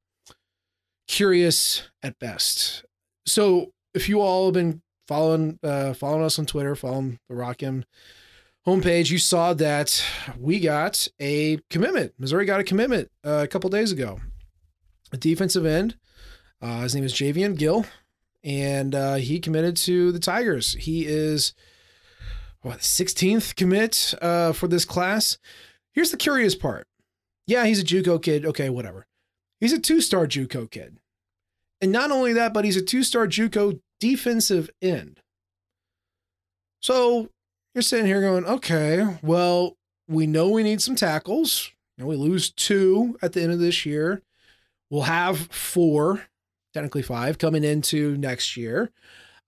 [1.08, 2.84] curious at best.
[3.26, 7.64] So if you all have been following uh following us on Twitter, following the Rock
[7.64, 7.84] M
[8.68, 10.04] homepage, you saw that
[10.38, 12.12] we got a commitment.
[12.18, 14.20] Missouri got a commitment uh, a couple days ago.
[15.10, 15.96] A defensive end.
[16.60, 17.86] Uh, his name is Javian Gill.
[18.44, 20.74] and uh, he committed to the Tigers.
[20.74, 21.54] He is
[22.60, 25.38] what 16th commit uh, for this class.
[25.92, 26.86] Here's the curious part.
[27.46, 28.44] Yeah, he's a JUCO kid.
[28.44, 29.06] Okay, whatever.
[29.60, 30.98] He's a two-star JUCO kid,
[31.80, 35.20] and not only that, but he's a two-star JUCO defensive end.
[36.80, 37.30] So
[37.78, 39.76] you're sitting here going, okay, well,
[40.08, 41.70] we know we need some tackles.
[41.96, 44.20] You know, we lose two at the end of this year.
[44.90, 46.22] We'll have four,
[46.74, 48.90] technically five, coming into next year.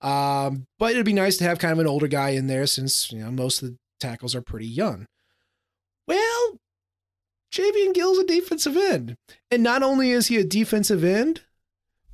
[0.01, 3.11] Um, but it'd be nice to have kind of an older guy in there since
[3.11, 5.07] you know most of the tackles are pretty young.
[6.07, 6.61] Well,
[7.53, 9.17] Javian Gill's a defensive end.
[9.51, 11.43] And not only is he a defensive end,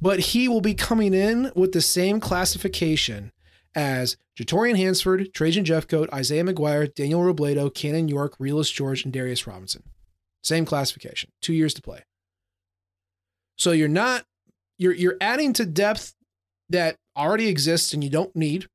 [0.01, 3.33] but he will be coming in with the same classification
[3.77, 9.47] as Jatorian Hansford, Trajan Jeffcoat, Isaiah McGuire, Daniel Robledo, Cannon York, Realus George, and Darius
[9.47, 9.85] Robinson.
[10.43, 11.31] Same classification.
[11.43, 12.03] Two years to play.
[13.59, 14.25] So you're not
[14.79, 16.15] you're you're adding to depth
[16.71, 18.67] that already exists and you don't need.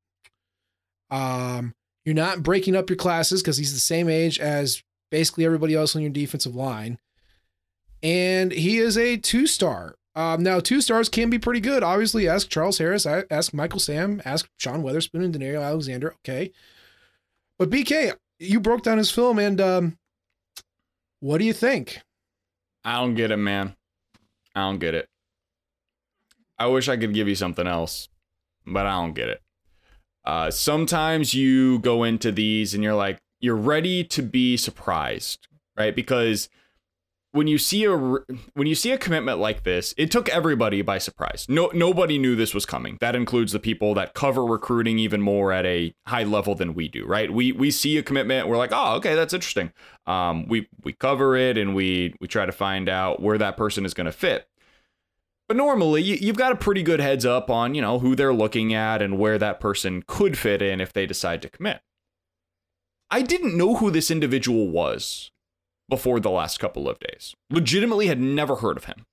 [1.10, 1.74] Um,
[2.06, 5.96] you're not breaking up your classes because he's the same age as basically everybody else
[5.96, 6.98] on your defensive line.
[8.02, 9.96] And he is a two star.
[10.13, 11.84] Um, now, two stars can be pretty good.
[11.84, 16.15] Obviously, ask Charles Harris, ask Michael Sam, ask Sean Weatherspoon and Danario Alexander.
[16.19, 16.52] Okay.
[17.58, 19.97] But BK, you broke down his film, and um,
[21.19, 22.02] what do you think?
[22.84, 23.76] I don't get it, man.
[24.56, 25.08] I don't get it.
[26.58, 28.10] I wish I could give you something else,
[28.65, 29.41] but I don't get it.
[30.26, 35.95] Uh, sometimes you go into these and you're like, you're ready to be surprised, right?
[35.95, 36.50] Because
[37.34, 40.98] when you see a when you see a commitment like this, it took everybody by
[40.98, 41.46] surprise.
[41.48, 42.98] No nobody knew this was coming.
[43.00, 46.88] That includes the people that cover recruiting even more at a high level than we
[46.88, 47.32] do, right?
[47.32, 49.72] We we see a commitment, we're like, "Oh, okay, that's interesting."
[50.06, 53.86] Um, we we cover it and we we try to find out where that person
[53.86, 54.48] is going to fit.
[55.48, 58.34] But normally, you, you've got a pretty good heads up on, you know, who they're
[58.34, 61.82] looking at and where that person could fit in if they decide to commit.
[63.10, 65.32] I didn't know who this individual was
[65.91, 67.36] before the last couple of days.
[67.51, 69.06] Legitimately had never heard of him.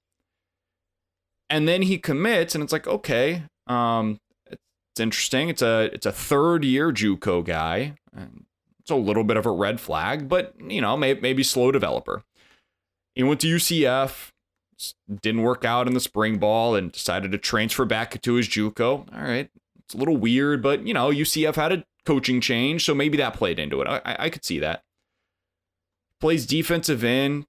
[1.50, 5.48] And then he commits, and it's like, okay, um, it's interesting.
[5.48, 7.94] It's a it's a third year JUCO guy.
[8.80, 12.22] It's a little bit of a red flag, but you know, maybe, maybe slow developer.
[13.14, 14.28] He went to UCF,
[15.20, 19.14] didn't work out in the spring ball, and decided to transfer back to his JUCO.
[19.14, 19.50] All right,
[19.84, 23.34] it's a little weird, but you know, UCF had a coaching change, so maybe that
[23.34, 23.88] played into it.
[23.88, 24.84] I, I could see that
[26.20, 27.46] plays defensive end.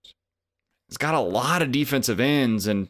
[0.88, 2.90] He's got a lot of defensive ends, and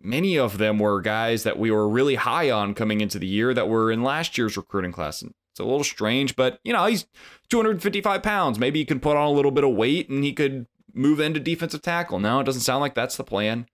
[0.00, 3.54] many of them were guys that we were really high on coming into the year
[3.54, 5.22] that were in last year's recruiting class.
[5.22, 7.06] And it's a little strange, but you know, he's
[7.48, 8.58] 255 pounds.
[8.58, 11.40] Maybe he could put on a little bit of weight and he could move into
[11.40, 12.18] defensive tackle.
[12.18, 13.66] Now it doesn't sound like that's the plan.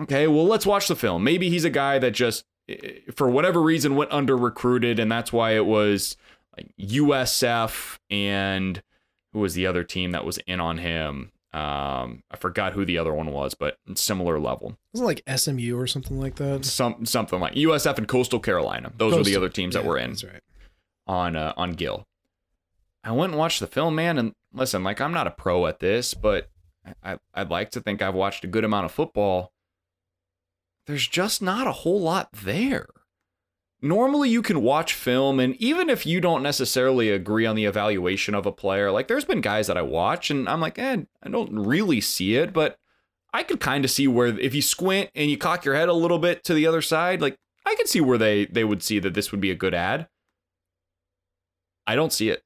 [0.00, 1.24] Okay, well, let's watch the film.
[1.24, 5.10] Maybe he's a guy that just, eh, eh, for whatever reason, went under recruited, and
[5.10, 6.16] that's why it was
[6.56, 8.82] like USF and
[9.32, 11.32] who was the other team that was in on him?
[11.52, 14.76] Um, I forgot who the other one was, but similar level.
[14.92, 16.64] Was it like SMU or something like that?
[16.64, 18.92] Some something like USF and Coastal Carolina.
[18.96, 19.18] Those Coastal.
[19.18, 20.10] were the other teams yeah, that were in.
[20.10, 20.42] That's right.
[21.08, 22.06] On uh, on Gill.
[23.02, 25.80] I went and watched the film, man, and listen, like I'm not a pro at
[25.80, 26.50] this, but
[27.02, 29.52] I, I'd like to think I've watched a good amount of football.
[30.86, 32.86] There's just not a whole lot there
[33.82, 38.34] normally you can watch film and even if you don't necessarily agree on the evaluation
[38.34, 41.28] of a player like there's been guys that i watch and i'm like eh, i
[41.28, 42.76] don't really see it but
[43.32, 45.94] i could kind of see where if you squint and you cock your head a
[45.94, 48.98] little bit to the other side like i could see where they they would see
[48.98, 50.08] that this would be a good ad.
[51.86, 52.42] I don't see it.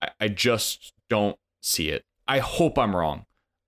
[0.00, 2.04] I, I just don't see it.
[2.26, 3.24] I hope i'm wrong.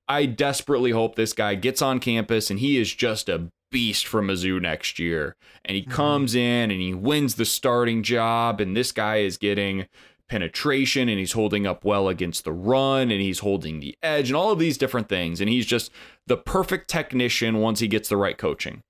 [0.08, 4.22] I desperately hope this guy gets on campus and he is just a beast for
[4.22, 5.36] Mizzou next year.
[5.64, 5.92] And he mm-hmm.
[5.92, 8.60] comes in and he wins the starting job.
[8.60, 9.86] And this guy is getting
[10.28, 14.36] penetration and he's holding up well against the run and he's holding the edge and
[14.36, 15.40] all of these different things.
[15.40, 15.90] And he's just
[16.26, 18.82] the perfect technician once he gets the right coaching.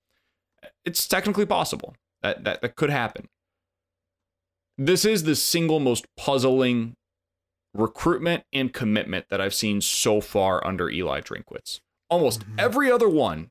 [0.85, 3.27] It's technically possible that that, that could happen.
[4.77, 6.95] This is the single most puzzling
[7.73, 11.79] recruitment and commitment that I've seen so far under Eli Drinkwitz.
[12.09, 12.59] Almost mm-hmm.
[12.59, 13.49] every other one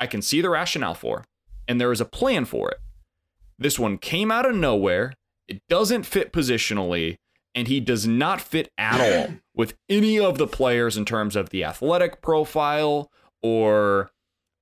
[0.00, 1.24] I can see the rationale for,
[1.66, 2.78] and there is a plan for it.
[3.58, 5.12] This one came out of nowhere.
[5.48, 7.16] It doesn't fit positionally,
[7.54, 11.50] and he does not fit at all with any of the players in terms of
[11.50, 13.10] the athletic profile
[13.42, 14.10] or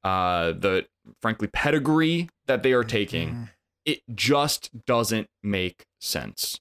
[0.04, 0.86] uh, the
[1.20, 3.28] frankly pedigree that they are taking.
[3.28, 3.44] Mm-hmm.
[3.84, 6.60] It just doesn't make sense.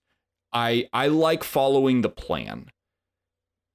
[0.51, 2.69] I I like following the plan,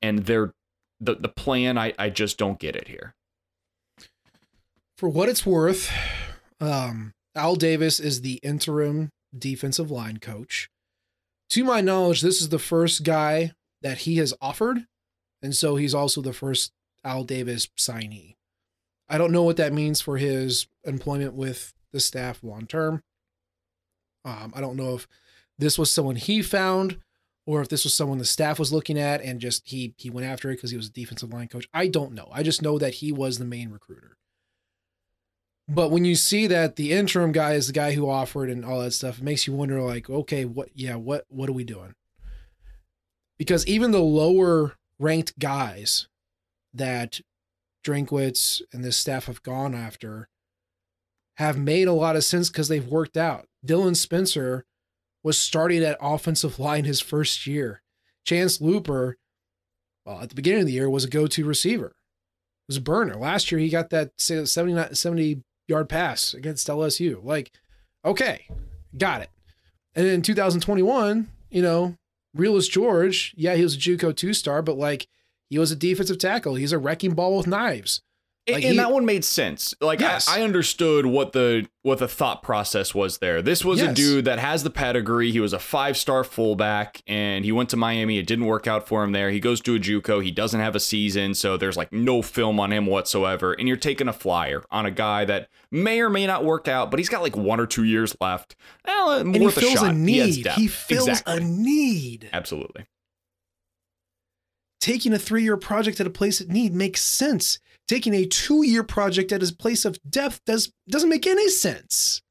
[0.01, 0.53] and they're
[1.01, 1.77] the the plan.
[1.77, 3.15] I I just don't get it here
[5.01, 5.91] for what it's worth,
[6.61, 10.69] um, Al Davis is the interim defensive line coach.
[11.51, 14.85] To my knowledge, this is the first guy that he has offered.
[15.41, 18.35] And so he's also the first Al Davis signee.
[19.09, 23.01] I don't know what that means for his employment with the staff long term.
[24.27, 25.09] Um, I don't know if
[25.59, 26.99] this was someone he found
[27.47, 30.27] or if this was someone the staff was looking at and just he he went
[30.27, 31.67] after it because he was a defensive line coach.
[31.73, 32.29] I don't know.
[32.31, 34.19] I just know that he was the main recruiter.
[35.73, 38.81] But when you see that the interim guy is the guy who offered and all
[38.81, 41.95] that stuff, it makes you wonder like, okay, what yeah, what what are we doing?
[43.39, 46.09] Because even the lower ranked guys
[46.75, 47.21] that
[47.87, 50.29] Drinkwitz and this staff have gone after
[51.37, 53.47] have made a lot of sense because they've worked out.
[53.65, 54.65] Dylan Spencer
[55.23, 57.81] was starting at offensive line his first year.
[58.25, 59.15] Chance Luper,
[60.05, 61.87] well, at the beginning of the year, was a go to receiver.
[61.87, 63.15] It was a burner.
[63.15, 67.25] Last year, he got that 70, 70 yard pass against LSU.
[67.25, 67.53] Like,
[68.05, 68.47] okay,
[68.97, 69.31] got it.
[69.95, 71.97] And in 2021, you know,
[72.37, 75.09] Realus George, yeah, he was a Juco two star, but like
[75.49, 76.55] he was a defensive tackle.
[76.55, 78.03] He's a wrecking ball with knives.
[78.49, 79.75] Like and he, that one made sense.
[79.81, 80.29] Like yes.
[80.29, 83.43] I, I, understood what the what the thought process was there.
[83.43, 83.91] This was yes.
[83.91, 85.31] a dude that has the pedigree.
[85.31, 88.19] He was a five star fullback, and he went to Miami.
[88.19, 89.31] It didn't work out for him there.
[89.31, 90.25] He goes to a JUCO.
[90.25, 93.53] He doesn't have a season, so there's like no film on him whatsoever.
[93.53, 96.91] And you're taking a flyer on a guy that may or may not work out,
[96.91, 98.57] but he's got like one or two years left.
[98.87, 100.47] Eh, well, and he fills a, a need.
[100.47, 101.37] He, he fills exactly.
[101.37, 102.31] a need.
[102.33, 102.87] Absolutely.
[104.81, 107.59] Taking a three year project at a place that need makes sense
[107.91, 112.23] taking a two year project at his place of depth does doesn't make any sense.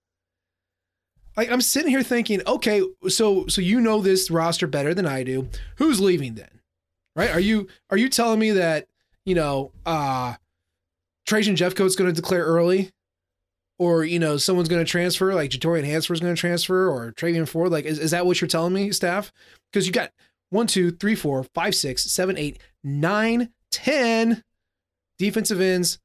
[1.35, 5.23] Like I'm sitting here thinking, okay, so so you know this roster better than I
[5.23, 5.49] do.
[5.75, 6.61] Who's leaving then?
[7.13, 7.31] Right?
[7.31, 8.87] Are you are you telling me that
[9.25, 10.35] you know uh
[11.27, 12.91] Trajan Jeffcoat's going to declare early?
[13.77, 17.47] Or, you know, someone's going to transfer, like Jatorian Hansford's going to transfer, or Travion
[17.47, 17.71] Ford.
[17.71, 19.31] Like, is, is that what you're telling me, staff?
[19.71, 20.11] Because you got
[20.49, 24.43] one, two, three, four, five, six, seven, eight, nine, ten
[25.19, 25.99] defensive ends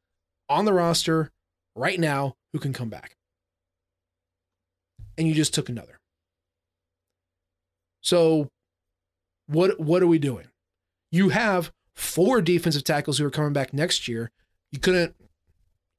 [0.48, 1.31] on the roster
[1.74, 3.16] right now who can come back.
[5.16, 5.98] And you just took another.
[8.03, 8.48] So
[9.46, 10.48] what what are we doing?
[11.11, 14.31] You have four defensive tackles who are coming back next year.
[14.72, 15.14] You couldn't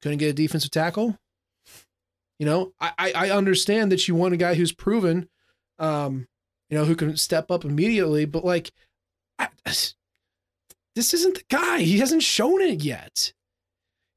[0.02, 1.18] couldn't get a defensive tackle.
[2.38, 5.28] You know, I I understand that you want a guy who's proven,
[5.78, 6.28] um,
[6.68, 8.72] you know, who can step up immediately, but like,
[9.38, 9.48] I,
[10.96, 11.80] this isn't the guy.
[11.82, 13.32] He hasn't shown it yet.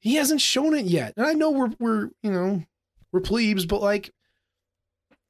[0.00, 1.12] He hasn't shown it yet.
[1.16, 2.64] And I know we're we're, you know,
[3.12, 4.10] we're plebes, but like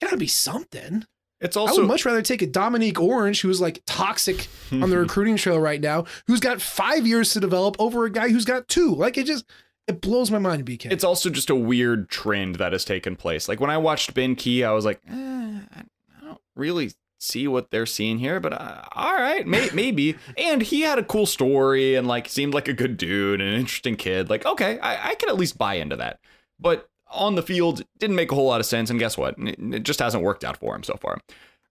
[0.01, 1.05] gotta be something.
[1.41, 4.99] It's also I would much rather take a Dominique Orange who's like toxic on the
[4.99, 8.69] recruiting trail right now, who's got five years to develop over a guy who's got
[8.69, 8.95] two.
[8.95, 9.45] Like it just
[9.89, 10.93] it blows my mind, BK.
[10.93, 13.49] It's also just a weird trend that has taken place.
[13.49, 15.83] Like when I watched Ben Key, I was like, eh, I
[16.23, 20.16] don't really see what they're seeing here, but uh, all right, may- maybe.
[20.37, 23.61] and he had a cool story and like seemed like a good dude and an
[23.61, 24.30] interesting kid.
[24.30, 26.18] Like, okay, I, I can at least buy into that.
[26.59, 28.90] But on the field, didn't make a whole lot of sense.
[28.90, 29.38] And guess what?
[29.38, 31.18] It, it just hasn't worked out for him so far.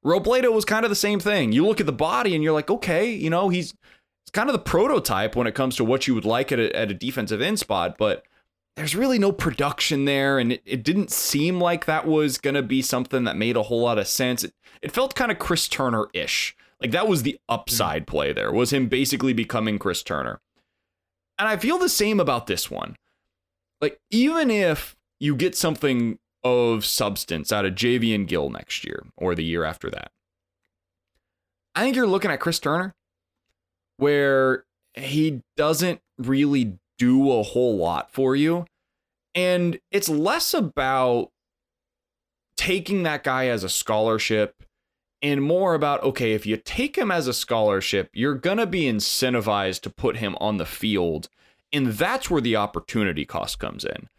[0.05, 1.51] Robledo was kind of the same thing.
[1.51, 3.73] You look at the body and you're like, okay, you know, he's,
[4.25, 6.73] he's kind of the prototype when it comes to what you would like at a,
[6.75, 8.23] at a defensive end spot, but
[8.75, 12.81] there's really no production there, and it, it didn't seem like that was gonna be
[12.81, 14.43] something that made a whole lot of sense.
[14.43, 16.55] It, it felt kind of Chris Turner ish.
[16.81, 18.11] Like that was the upside mm-hmm.
[18.11, 20.39] play there, was him basically becoming Chris Turner.
[21.37, 22.95] And I feel the same about this one.
[23.81, 29.35] Like, even if you get something of substance out of Javian Gill next year or
[29.35, 30.11] the year after that,
[31.75, 32.93] I think you're looking at Chris Turner
[33.97, 38.65] where he doesn't really do a whole lot for you.
[39.33, 41.31] And it's less about
[42.57, 44.63] taking that guy as a scholarship
[45.21, 48.83] and more about okay, if you take him as a scholarship, you're going to be
[48.83, 51.29] incentivized to put him on the field.
[51.73, 54.09] And that's where the opportunity cost comes in.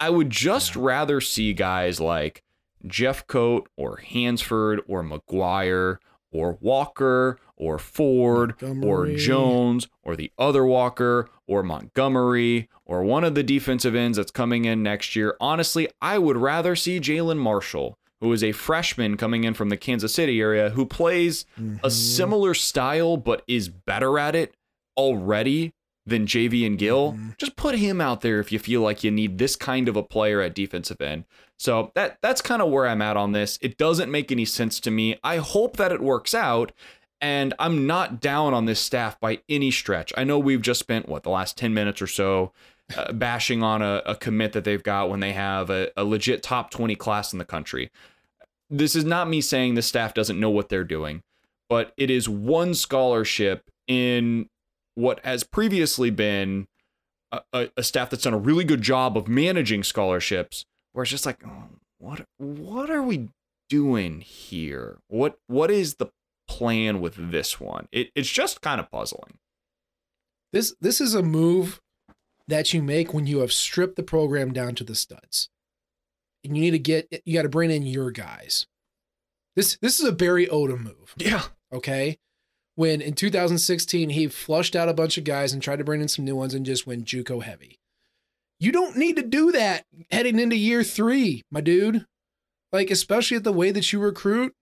[0.00, 2.42] I would just rather see guys like
[2.86, 5.98] Jeffcoat or Hansford or McGuire
[6.34, 13.34] or Walker or Ford or Jones or the other Walker or Montgomery or one of
[13.34, 15.36] the defensive ends that's coming in next year.
[15.40, 19.76] Honestly, I would rather see Jalen Marshall, who is a freshman coming in from the
[19.76, 21.76] Kansas City area, who plays mm-hmm.
[21.84, 24.54] a similar style but is better at it
[24.96, 25.72] already
[26.06, 27.12] than Javian Gill.
[27.12, 27.30] Mm-hmm.
[27.38, 30.02] Just put him out there if you feel like you need this kind of a
[30.02, 31.24] player at defensive end.
[31.58, 33.58] So that that's kind of where I'm at on this.
[33.62, 35.18] It doesn't make any sense to me.
[35.22, 36.72] I hope that it works out.
[37.20, 40.12] And I'm not down on this staff by any stretch.
[40.16, 42.52] I know we've just spent, what, the last 10 minutes or so
[42.98, 46.42] uh, bashing on a, a, commit that they've got when they have a, a legit
[46.42, 47.90] top 20 class in the country.
[48.68, 51.22] This is not me saying the staff doesn't know what they're doing,
[51.70, 54.50] but it is one scholarship in
[54.96, 56.66] what has previously been
[57.32, 61.26] a, a, staff that's done a really good job of managing scholarships, where it's just
[61.26, 61.64] like, oh,
[61.98, 63.28] what what are we
[63.68, 64.98] doing here?
[65.08, 66.06] What what is the
[66.48, 67.88] plan with this one?
[67.92, 69.38] It, it's just kind of puzzling.
[70.52, 71.80] This this is a move
[72.48, 75.50] that you make when you have stripped the program down to the studs.
[76.42, 78.66] And you need to get you got to bring in your guys.
[79.56, 81.14] This this is a Barry Odom move.
[81.18, 81.42] Yeah.
[81.72, 82.18] Okay
[82.74, 86.08] when in 2016 he flushed out a bunch of guys and tried to bring in
[86.08, 87.78] some new ones and just went JUCO heavy.
[88.60, 92.06] You don't need to do that heading into year three, my dude.
[92.72, 94.54] Like especially at the way that you recruit,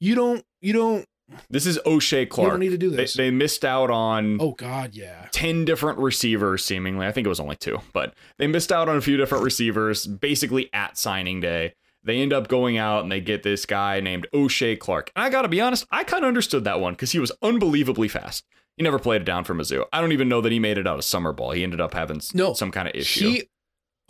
[0.00, 1.04] you don't you don't.
[1.50, 2.46] This is O'Shea Clark.
[2.46, 3.14] You don't need to do this.
[3.14, 4.38] They, they missed out on.
[4.40, 5.28] Oh God, yeah.
[5.32, 7.06] Ten different receivers, seemingly.
[7.06, 10.06] I think it was only two, but they missed out on a few different receivers,
[10.06, 11.74] basically at signing day
[12.06, 15.10] they end up going out and they get this guy named O'Shea Clark.
[15.14, 17.32] And I got to be honest, I kind of understood that one because he was
[17.42, 18.44] unbelievably fast.
[18.76, 19.84] He never played it down for Mizzou.
[19.92, 21.52] I don't even know that he made it out of summer ball.
[21.52, 23.28] He ended up having no, some kind of issue.
[23.28, 23.48] He,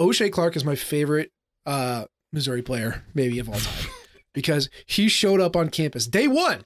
[0.01, 1.31] O'Shea Clark is my favorite
[1.65, 3.91] uh, Missouri player, maybe of all time,
[4.35, 6.65] because he showed up on campus day one,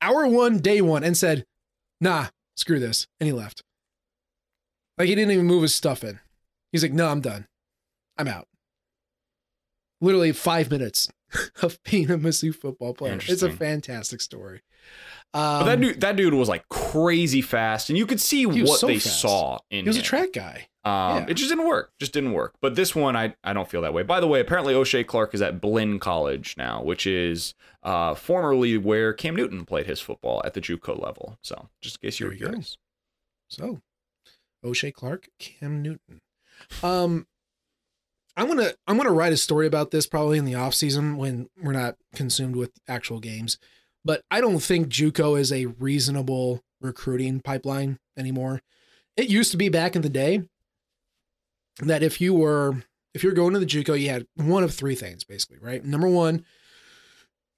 [0.00, 1.44] hour one, day one, and said,
[2.00, 3.62] "Nah, screw this," and he left.
[4.96, 6.20] Like he didn't even move his stuff in.
[6.72, 7.46] He's like, "No, I'm done.
[8.16, 8.48] I'm out."
[10.04, 11.08] literally five minutes
[11.62, 13.18] of being a Mizzou football player.
[13.26, 14.62] It's a fantastic story.
[15.32, 18.46] Um, but that um, dude, that dude was like crazy fast, and you could see
[18.46, 19.20] what so they fast.
[19.20, 19.84] saw in.
[19.84, 20.02] He was him.
[20.02, 20.68] a track guy.
[20.84, 21.26] Um, yeah.
[21.30, 21.92] It just didn't work.
[21.98, 22.54] Just didn't work.
[22.60, 24.04] But this one, I I don't feel that way.
[24.04, 28.78] By the way, apparently O'Shea Clark is at Blinn College now, which is uh, formerly
[28.78, 31.38] where Cam Newton played his football at the JUCO level.
[31.42, 32.76] So just in case you were curious.
[33.48, 33.80] So,
[34.62, 36.20] O'Shea Clark, Cam Newton.
[36.82, 37.26] Um,
[38.36, 41.48] I'm gonna I'm gonna write a story about this probably in the off season when
[41.60, 43.58] we're not consumed with actual games.
[44.04, 48.60] But I don't think JUCO is a reasonable recruiting pipeline anymore.
[49.16, 50.42] It used to be back in the day
[51.78, 52.82] that if you were
[53.14, 55.84] if you're going to the JUCO, you had one of three things basically, right?
[55.84, 56.44] Number one,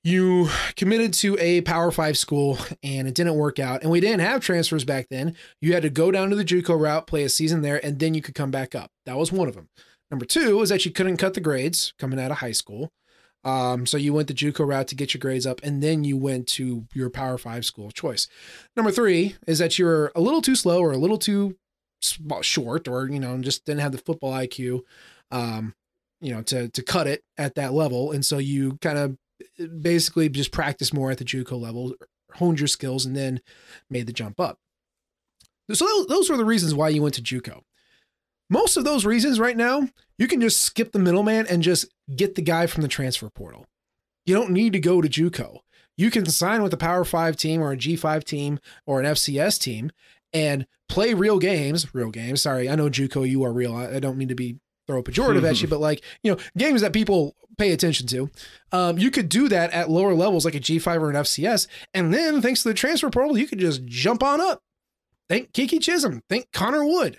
[0.04, 4.20] you committed to a Power Five school and it didn't work out, and we didn't
[4.20, 5.34] have transfers back then.
[5.60, 8.14] You had to go down to the JUCO route, play a season there, and then
[8.14, 8.90] you could come back up.
[9.06, 9.68] That was one of them.
[10.10, 12.92] Number two is that you couldn't cut the grades coming out of high school.
[13.44, 16.16] Um, so you went the JUCO route to get your grades up, and then you
[16.16, 18.26] went to your Power Five school choice.
[18.76, 21.56] Number three is that you're a little too slow or a little too
[22.40, 24.80] short, or you know, just didn't have the football IQ,
[25.30, 25.74] um,
[26.20, 29.16] you know, to to cut it at that level, and so you kind of
[29.80, 31.94] basically just practice more at the JUCO level,
[32.34, 33.40] honed your skills, and then
[33.88, 34.58] made the jump up.
[35.72, 37.62] So those were the reasons why you went to JUCO.
[38.48, 39.88] Most of those reasons right now,
[40.18, 43.66] you can just skip the middleman and just get the guy from the transfer portal.
[44.24, 45.58] You don't need to go to JUCO.
[45.96, 49.60] You can sign with a Power 5 team or a G5 team or an FCS
[49.60, 49.90] team
[50.32, 52.42] and play real games, real games.
[52.42, 53.74] Sorry, I know JUCO, you are real.
[53.74, 56.82] I don't mean to be throw a pejorative at you, but like, you know, games
[56.82, 58.30] that people pay attention to.
[58.70, 61.66] Um, you could do that at lower levels like a G5 or an FCS.
[61.94, 64.62] And then thanks to the transfer portal, you could just jump on up.
[65.28, 67.18] Think Keke Chism, think Connor Wood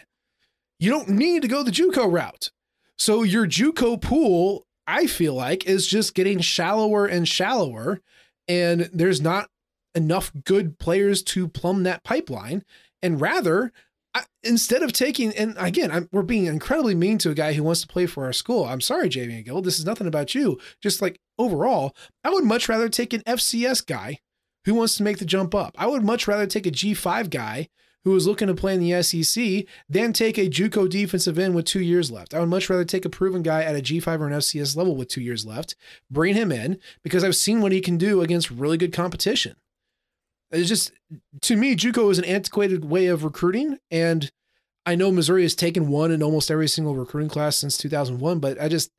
[0.80, 2.52] you don't need to go the JUCO route.
[2.98, 8.02] So your JUCO pool, I feel like, is just getting shallower and shallower,
[8.48, 9.50] and there's not
[9.96, 12.64] enough good players to plumb that pipeline.
[13.02, 13.72] And rather,
[14.14, 17.64] I, instead of taking, and again, I'm, we're being incredibly mean to a guy who
[17.64, 18.66] wants to play for our school.
[18.66, 19.62] I'm sorry, Jamie Gill.
[19.62, 20.60] This is nothing about you.
[20.82, 24.20] Just like overall, I would much rather take an FCS guy
[24.66, 25.76] who wants to make the jump up.
[25.78, 27.70] I would much rather take a G5 guy
[28.08, 31.66] who is looking to play in the SEC than take a JUCO defensive end with
[31.66, 32.34] two years left.
[32.34, 34.96] I would much rather take a proven guy at a G5 or an FCS level
[34.96, 35.76] with two years left,
[36.10, 39.58] bring him in because I've seen what he can do against really good competition.
[40.52, 40.94] It's just
[41.42, 44.32] to me, JUCO is an antiquated way of recruiting, and
[44.86, 48.62] I know Missouri has taken one in almost every single recruiting class since 2001, but
[48.62, 48.90] I just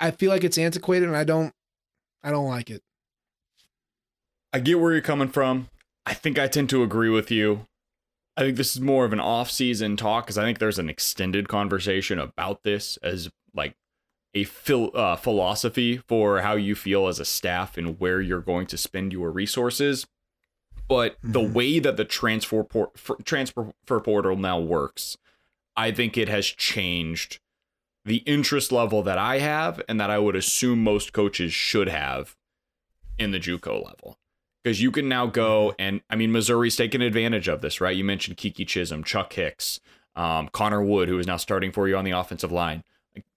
[0.00, 1.52] I feel like it's antiquated, and I don't
[2.24, 2.82] I don't like it.
[4.54, 5.68] I get where you're coming from.
[6.06, 7.66] I think I tend to agree with you.
[8.36, 11.48] I think this is more of an off-season talk because I think there's an extended
[11.48, 13.74] conversation about this as like
[14.34, 18.66] a phil- uh, philosophy for how you feel as a staff and where you're going
[18.66, 20.06] to spend your resources.
[20.86, 21.32] But mm-hmm.
[21.32, 22.92] the way that the transfer por-
[23.24, 25.16] transfer portal now works,
[25.74, 27.40] I think it has changed
[28.04, 32.36] the interest level that I have and that I would assume most coaches should have
[33.18, 34.18] in the JUCO level
[34.66, 37.94] because you can now go and I mean Missouri's taking advantage of this, right?
[37.94, 39.78] You mentioned Keke Chism, Chuck Hicks,
[40.16, 42.82] um, Connor Wood, who is now starting for you on the offensive line.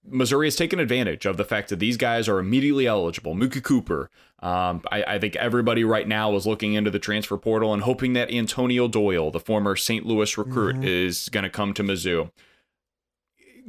[0.04, 3.36] Missouri has taken advantage of the fact that these guys are immediately eligible.
[3.36, 4.10] Mookie Cooper.
[4.40, 8.14] Um, I, I, think everybody right now is looking into the transfer portal and hoping
[8.14, 10.04] that Antonio Doyle, the former St.
[10.04, 10.84] Louis recruit, mm-hmm.
[10.84, 12.30] is going to come to Mizzou.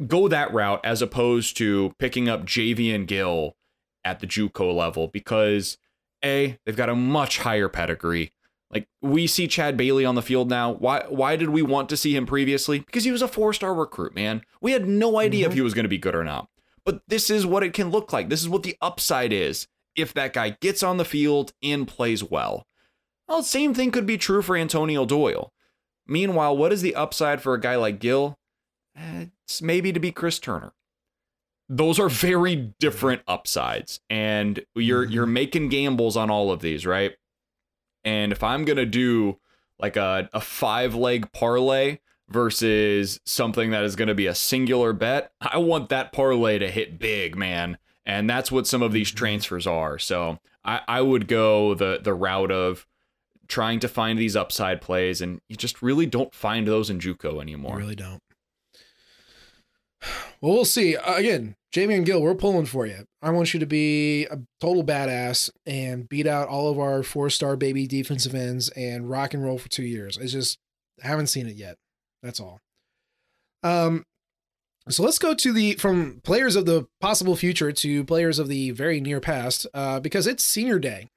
[0.08, 3.56] Go that route as opposed to picking up Javian Gill
[4.04, 5.78] at the JUCO level because
[6.24, 8.34] a they've got a much higher pedigree.
[8.70, 10.72] Like we see Chad Bailey on the field now.
[10.72, 12.80] Why why did we want to see him previously?
[12.80, 14.44] Because he was a four-star recruit, man.
[14.62, 15.52] We had no idea mm-hmm.
[15.52, 16.48] if he was going to be good or not.
[16.86, 18.30] But this is what it can look like.
[18.30, 22.24] This is what the upside is if that guy gets on the field and plays
[22.24, 22.66] well.
[23.28, 25.54] Well, same thing could be true for Antonio Doyle.
[26.08, 28.38] Meanwhile, what is the upside for a guy like Gill?
[28.96, 30.74] Eh, it's maybe to be Chris Turner.
[31.74, 35.14] Those are very different upsides, and you're mm-hmm.
[35.14, 37.14] you're making gambles on all of these, right?
[38.04, 39.40] And if I'm gonna do
[39.80, 45.32] like a, a five leg parlay versus something that is gonna be a singular bet,
[45.40, 47.78] I want that parlay to hit big, man.
[48.06, 49.18] And that's what some of these mm-hmm.
[49.20, 49.98] transfers are.
[49.98, 52.86] So I, I would go the the route of
[53.48, 57.42] trying to find these upside plays, and you just really don't find those in JUCO
[57.42, 57.76] anymore.
[57.76, 58.22] You really don't.
[60.42, 60.96] Well, we'll see.
[60.96, 63.06] Uh, again, and Gill, we're pulling for you.
[63.22, 67.30] I want you to be a total badass and beat out all of our four
[67.30, 70.18] star baby defensive ends and rock and roll for two years.
[70.18, 70.58] It's just
[71.04, 71.78] I haven't seen it yet.
[72.24, 72.60] That's all.
[73.64, 74.06] Um,
[74.90, 78.72] so let's go to the from players of the possible future to players of the
[78.72, 81.08] very near past, uh, because it's senior day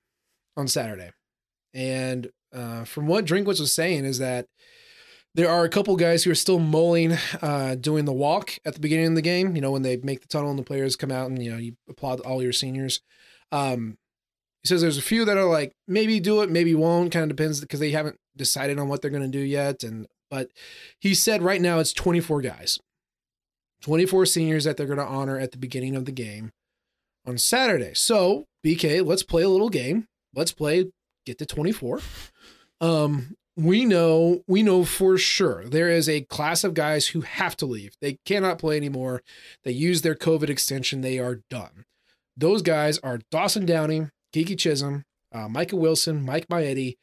[0.56, 1.10] on Saturday,
[1.72, 4.46] and uh, from what Drinkwitz was saying is that
[5.34, 8.80] there are a couple guys who are still mulling uh, doing the walk at the
[8.80, 9.56] beginning of the game.
[9.56, 11.58] You know, when they make the tunnel and the players come out and, you know,
[11.58, 13.00] you applaud all your seniors.
[13.50, 13.98] Um,
[14.62, 17.12] he says there's a few that are like, maybe do it, maybe won't.
[17.12, 19.82] Kind of depends because they haven't decided on what they're going to do yet.
[19.82, 20.50] And, but
[21.00, 22.78] he said right now it's 24 guys,
[23.82, 26.52] 24 seniors that they're going to honor at the beginning of the game
[27.26, 27.92] on Saturday.
[27.94, 30.06] So, BK, let's play a little game.
[30.34, 30.86] Let's play
[31.26, 32.00] get to 24.
[32.80, 37.56] Um, we know we know for sure there is a class of guys who have
[37.58, 37.96] to leave.
[38.00, 39.22] They cannot play anymore.
[39.64, 41.00] They use their COVID extension.
[41.00, 41.84] They are done.
[42.36, 46.96] Those guys are Dawson Downing, Keke Chism, uh, Micah Wilson, Mike Maietti,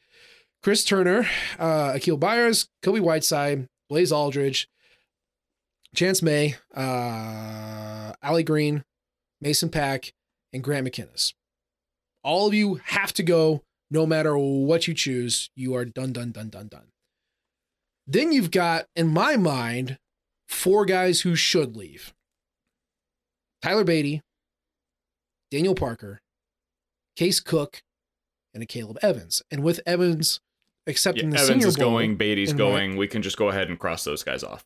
[0.62, 1.26] Chris Turner,
[1.58, 4.66] uh, Akial Byers, Kobie Whiteside, Blaze Alldredge,
[5.94, 8.12] Chance May, uh,
[8.44, 8.84] Green,
[9.40, 10.12] Mason Pack,
[10.52, 11.32] and Grant McKinniss.
[12.22, 13.62] All of you have to go
[13.92, 16.86] no matter what you choose, you are done, done, done, done, done.
[18.06, 19.98] Then you've got, in my mind,
[20.48, 22.14] four guys who should leave
[23.60, 24.20] Tyler Badie,
[25.50, 26.20] Daniel Parker,
[27.16, 27.82] Case Cook,
[28.54, 29.42] and Akayleb Evans.
[29.50, 30.40] And with Evans
[30.86, 32.96] accepting yeah, the Evans is going, Badie's going.
[32.96, 34.64] we can just go ahead and cross those guys off.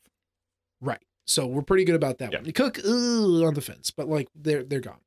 [0.80, 1.02] Right.
[1.26, 2.40] So we're pretty good about that yeah.
[2.40, 2.52] one.
[2.52, 5.00] Cook ugh, on the fence, but like they're they're gone.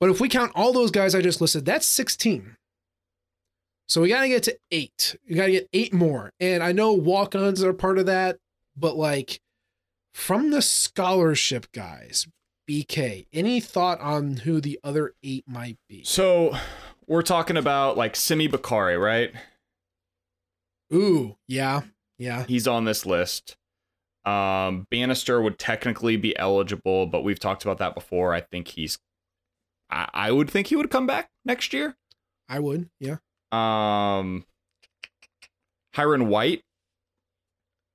[0.00, 2.56] But if we count all those guys I just listed, that's 16.
[3.90, 5.16] So we got to get to eight.
[5.28, 6.32] We got to get eight more.
[6.38, 8.38] And I know walk ons are part of that,
[8.76, 9.40] but like
[10.14, 12.28] from the scholarship guys,
[12.68, 16.04] BK, any thought on who the other eight might be?
[16.04, 16.56] So
[17.08, 19.32] we're talking about like Simi Bakari, right?
[20.94, 21.80] Ooh, yeah,
[22.16, 22.44] yeah.
[22.46, 23.56] He's on this list.
[24.24, 28.32] Um, Bannister would technically be eligible, but we've talked about that before.
[28.34, 29.00] I think he's,
[29.90, 31.96] I, I would think he would come back next year.
[32.48, 33.16] I would, yeah.
[33.52, 34.44] Um,
[35.94, 36.62] Hyrin White.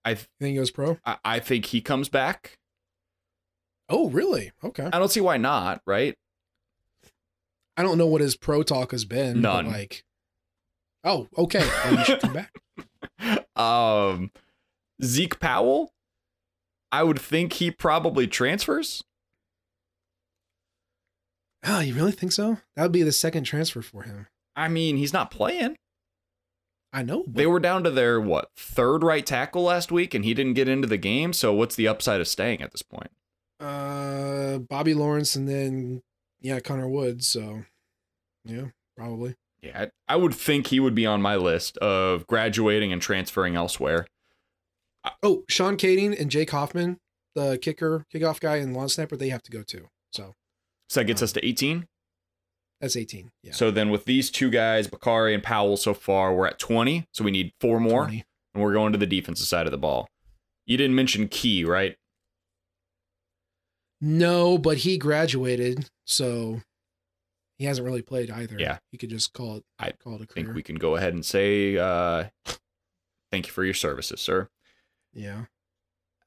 [0.04, 0.98] I th- think he goes pro.
[1.06, 2.58] I-, I think he comes back.
[3.90, 4.52] Oh, really?
[4.64, 4.90] Okay.
[4.92, 5.82] I don't see why not.
[5.86, 6.16] Right.
[7.78, 9.42] I don't know what his pro talk has been.
[9.42, 9.68] None.
[9.68, 10.04] like,
[11.04, 11.68] oh, okay.
[11.86, 12.52] Well, should come back.
[13.56, 14.32] Um,
[15.02, 15.94] Zeke Powell.
[16.92, 19.04] I would think he probably transfers.
[21.66, 22.58] Oh, you really think so?
[22.76, 24.28] That would be the second transfer for him.
[24.56, 25.76] I mean, he's not playing.
[26.94, 27.26] I know.
[27.28, 30.70] They were down to their what third right tackle last week, and he didn't get
[30.70, 31.34] into the game.
[31.34, 33.12] So what's the upside of staying at this point?
[33.60, 36.04] Uh, Bobby Lawrence, and then
[36.40, 37.28] yeah, Connor Woods.
[37.28, 37.66] So
[38.46, 39.36] yeah, probably.
[39.62, 44.08] Yeah, I would think he would be on my list of graduating and transferring elsewhere.
[45.22, 47.00] Oh, Sean Kading and Jake Hoffman,
[47.34, 49.90] the kicker, kickoff guy, and long snapper, they have to go too.
[50.14, 50.34] So,
[50.90, 51.88] so that gets um, us to eighteen.
[52.82, 53.32] That's 18.
[53.42, 53.54] Yeah.
[53.54, 57.08] So then with these two guys, Bakari and Powell so far, we're at 20.
[57.14, 58.04] So we need four more.
[58.04, 58.24] 20.
[58.54, 60.08] And we're going to the defensive side of the ball.
[60.66, 61.96] You didn't mention Key, right?
[64.02, 65.90] No, but he graduated.
[66.06, 66.62] So
[67.58, 68.58] he hasn't really played either.
[68.60, 68.78] Yeah.
[68.92, 69.64] you could just call it.
[69.80, 72.26] I call it a I think we can go ahead and say uh,
[73.32, 74.50] thank you for your services, sir.
[75.14, 75.46] yeah,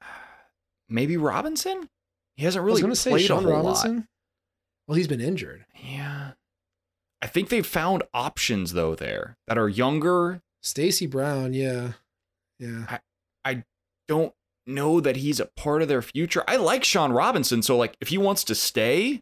[0.89, 1.89] Maybe Robinson.
[2.37, 3.97] He hasn't really I was gonna say played Sean a whole Robinson.
[3.97, 4.05] lot.
[4.87, 5.67] Well, he's been injured.
[5.83, 6.33] Yeah,
[7.21, 10.41] I think they've found options though there that are younger.
[10.62, 11.93] Stacy Brown, yeah,
[12.59, 12.85] yeah.
[12.89, 13.01] I,
[13.45, 13.64] I
[14.07, 14.33] don't
[14.66, 16.45] know that he's a part of their future.
[16.47, 19.21] I like Shawn Robinson, so like if he wants to stay,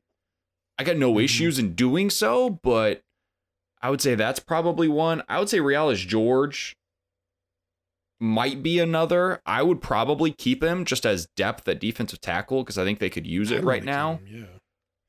[0.78, 1.24] I got no Mhm.
[1.24, 2.50] issues in doing so.
[2.62, 3.00] But
[3.80, 5.22] I would say that's probably one.
[5.28, 6.74] I would say Realus George
[8.18, 9.40] might be another.
[9.46, 13.10] I would probably keep him just as depth at defensive tackle because I think they
[13.10, 14.16] could use it right like now.
[14.16, 14.26] him,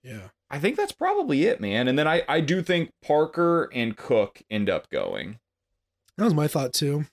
[0.03, 0.27] Yeah, yeah.
[0.49, 1.87] I think that's probably it, man.
[1.87, 5.39] And then I, I do think Parker and Cook end up going.
[6.17, 7.05] That was my thought too.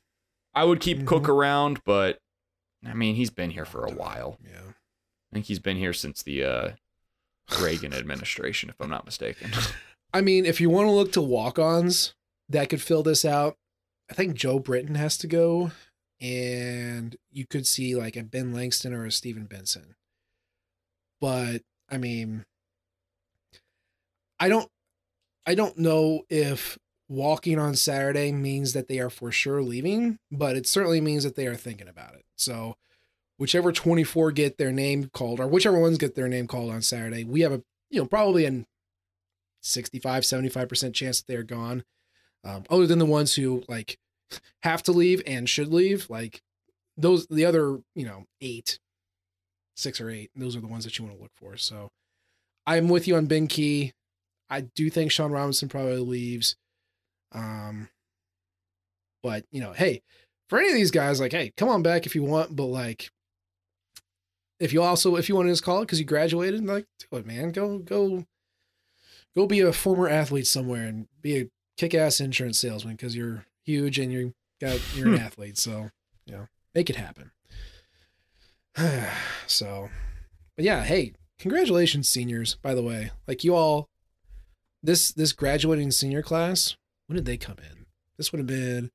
[0.55, 1.28] I would keep Cook Mhm.
[1.30, 2.18] around, but
[2.87, 4.39] I mean, he's been here for a while.
[4.45, 4.61] Yeah.
[4.68, 6.70] I think he's been here since the uh,
[7.61, 9.51] Reagan administration, if I'm not mistaken.
[10.14, 12.14] I mean, if you want to look to walk-ons
[12.49, 13.57] that could fill this out,
[14.09, 15.72] I think Joe Britton has to go,
[16.20, 19.97] and you could see like a Ben Langston or a Steven Benson.
[21.20, 22.45] But I mean,
[24.45, 24.68] I don't,
[25.47, 26.76] I don't know if
[27.09, 31.34] walking on Saturday means that they are for sure leaving, but it certainly means that
[31.34, 32.26] they are thinking about it.
[32.36, 32.74] So,
[33.38, 37.24] whichever 24 get their name called, or whichever ones get their name called on Saturday,
[37.24, 38.66] we have a you know probably an
[39.62, 41.82] 65 75% chance that they're gone.
[42.45, 43.99] Um, other than the ones who like
[44.62, 46.42] have to leave and should leave like
[46.99, 48.78] those the other you know eight
[49.74, 51.57] six or eight those are the ones that you want to look for.
[51.57, 51.92] So
[52.66, 53.95] i'm with you on ben key
[54.51, 56.57] i do think shawn robinson probably leaves
[57.32, 57.88] um
[59.22, 60.03] but you know hey
[60.49, 63.11] for any of these guys like hey come on back if you want but like
[64.61, 67.16] if you also if you want to just call it because you graduated like do
[67.16, 67.51] it man.
[67.51, 68.24] Go go
[69.34, 73.99] go be a former athlete somewhere and be a kick-ass insurance salesman because you're huge
[73.99, 75.90] and you got you're an athlete so
[76.26, 77.30] you know make it happen.
[79.47, 79.90] So
[80.57, 83.11] but yeah hey congratulations seniors by the way.
[83.26, 83.88] Like you all
[84.85, 86.76] this this graduating senior class
[87.07, 87.87] when did they come in?
[88.16, 88.91] This would have been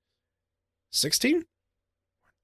[0.92, 1.44] 16 1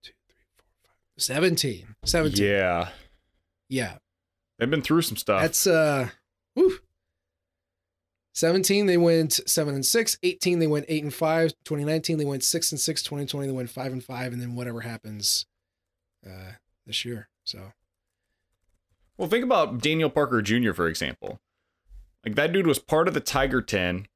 [0.03, 2.89] 2 3 4 5 17 17 yeah,
[3.69, 3.97] yeah.
[4.57, 5.41] They've been through some stuff.
[5.41, 6.09] that's uh
[6.55, 6.79] whew.
[8.33, 12.43] 17 they went 7 and 6 18 they went 8 and 5 2019 they went
[12.43, 15.45] 6 and 6 2020 they went 5 and 5 and then whatever happens
[16.25, 16.51] uh
[16.85, 17.29] this year.
[17.43, 17.71] So
[19.17, 21.39] Well, think about Daniel Parker Jr., for example.
[22.25, 24.07] Like that dude was part of the Tiger 10.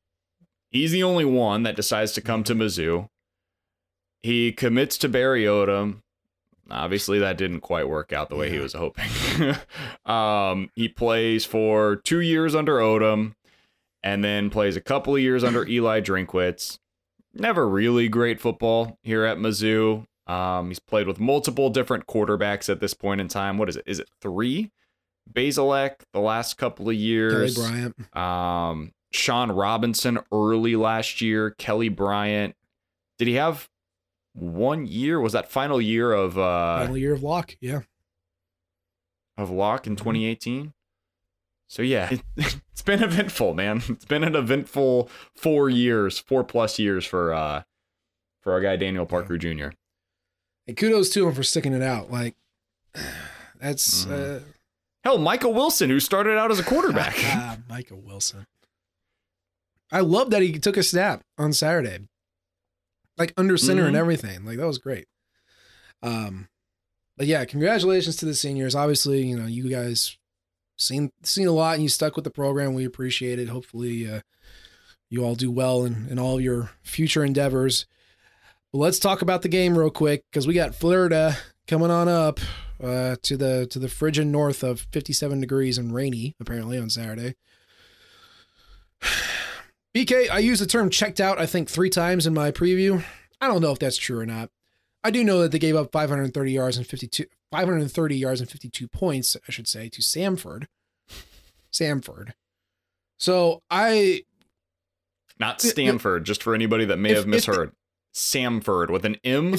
[0.72, 3.08] He's the only one that decides to come to Mizzou.
[4.22, 6.02] He commits to Barry Odom.
[6.72, 9.10] Obviously, that didn't quite work out the way he was hoping.
[10.06, 13.34] um, he plays for two years under Odom
[14.04, 16.78] and then plays a couple of years under Eli Drinkwitz.
[17.34, 20.06] Never really great football here at Mizzou.
[20.28, 23.58] Um, he's played with multiple different quarterbacks at this point in time.
[23.58, 23.84] What is it?
[23.88, 24.72] Is it three?
[25.32, 27.56] Bazelak the last couple of years.
[27.56, 27.70] Kelly.
[27.70, 31.52] Bryant Um, Shawn Robinson early last year.
[31.52, 32.56] Kelly Bryant.
[33.18, 33.70] Did he have
[34.34, 35.20] one year?
[35.20, 37.82] Was that final year of uh final year of lock yeah
[39.38, 40.00] of Lock in Mhm.
[40.00, 40.74] 2018?
[41.68, 42.22] So yeah, it,
[42.72, 43.82] it's been eventful, man.
[43.90, 47.64] It's been an eventful four years, four plus years for uh
[48.42, 49.70] for our guy Daniel Parker Jr.
[50.68, 52.36] and kudos to him for sticking it out like
[53.60, 54.40] that's Mhm.
[54.40, 54.44] uh
[55.10, 57.16] Hell, Michael Wilson, who started out as a quarterback.
[57.20, 58.46] ah, michael wilson.
[59.92, 62.02] I love that he took a snap on saturday.
[63.18, 64.00] Like under center and Mhm.
[64.00, 64.46] everything.
[64.46, 65.06] Like that was great.
[66.04, 66.48] Um
[67.18, 68.76] but yeah congratulations to the seniors.
[68.76, 70.16] Obviously you know you guys
[70.78, 72.76] seen seen a lot and you stuck with the program.
[72.76, 73.50] We appreciate it.
[73.50, 74.22] Hopefully uh
[75.10, 77.88] you all do well in, in all your future endeavors.
[78.72, 81.36] But let's talk about the game real quick because we got florida
[81.68, 82.40] coming on up
[82.84, 87.36] uh to the to the frigid north of 57 degrees and rainy apparently on saturday
[89.96, 93.04] BK, I used the term checked out, I think, three times in my preview.
[93.42, 94.50] I don't know if that's true or not.
[95.04, 98.88] I do know that they gave up 530 yards and 52, 530 yards and 52
[98.88, 100.66] points, I should say, to Samford.
[101.74, 102.34] Samford.
[103.18, 104.24] So I,
[105.40, 105.62] Not.
[105.62, 107.72] Stanford, just for anybody that may If- have if misheard.
[108.14, 109.56] Samford with an M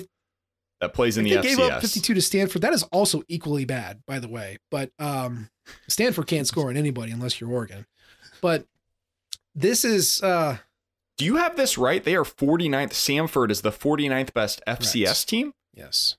[0.81, 1.57] that plays in if the they FCS.
[1.57, 2.63] gave up 52 to Stanford.
[2.63, 4.59] That is also equally bad, by the way.
[4.71, 5.51] But um,
[5.89, 7.87] Stanford can't score on anybody unless you're Oregon.
[8.41, 8.67] But
[9.55, 10.59] this is uh,
[11.19, 12.03] Do you have this right?
[12.03, 12.91] They are 49th.
[12.93, 15.29] Samford is the 49th best FCS Correct.
[15.29, 15.53] team.
[15.75, 16.17] Yes.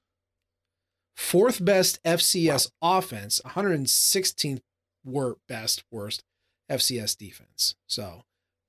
[1.16, 4.62] Fourth best FCS offense, 116th
[5.04, 6.24] wor- best worst
[6.70, 7.76] FCS defense.
[7.88, 8.24] So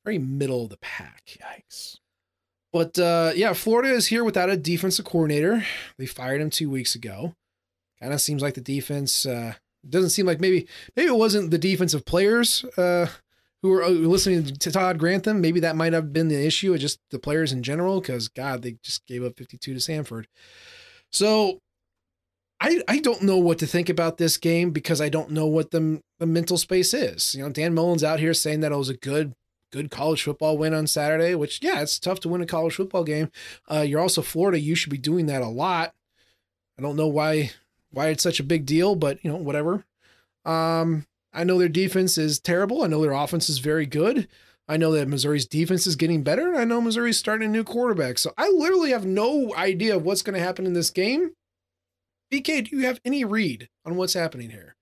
[0.04, 1.38] very middle of the pack.
[1.40, 1.96] Yikes.
[2.72, 5.64] But uh, yeah, Florida is here without a defensive coordinator.
[5.98, 7.34] They fired him two weeks ago.
[8.00, 9.54] Kind of seems like the defense uh,
[9.88, 10.66] doesn't seem like maybe
[10.96, 13.08] maybe it wasn't the defensive players uh,
[13.60, 15.40] who were uh, listening to Todd Grantham.
[15.40, 18.00] Maybe that might have been the issue, just the players in general.
[18.00, 20.26] Because God, they just gave up 52 to Sanford.
[21.10, 21.58] So
[22.58, 25.72] I I don't know what to think about this game because I don't know what
[25.72, 27.34] the the mental space is.
[27.34, 29.34] You know, Dan Mullen's out here saying that it was a good
[29.72, 33.02] good college football win on Saturday, which yeah, it's tough to win a college football
[33.02, 33.30] game.
[33.70, 34.60] Uh, you're also Florida.
[34.60, 35.94] You should be doing that a lot.
[36.78, 37.50] I don't know why
[37.90, 39.84] why it's such a big deal, but you know whatever.
[40.44, 42.82] Um, I know their defense is terrible.
[42.82, 44.28] I know their offense is very good.
[44.68, 47.64] I know that Missouri's defense is getting better, and I know Missouri's starting a new
[47.64, 48.18] quarterback.
[48.18, 51.32] So I literally have no idea of what's going to happen in this game.
[52.32, 54.76] BK, do you have any read on what's happening here?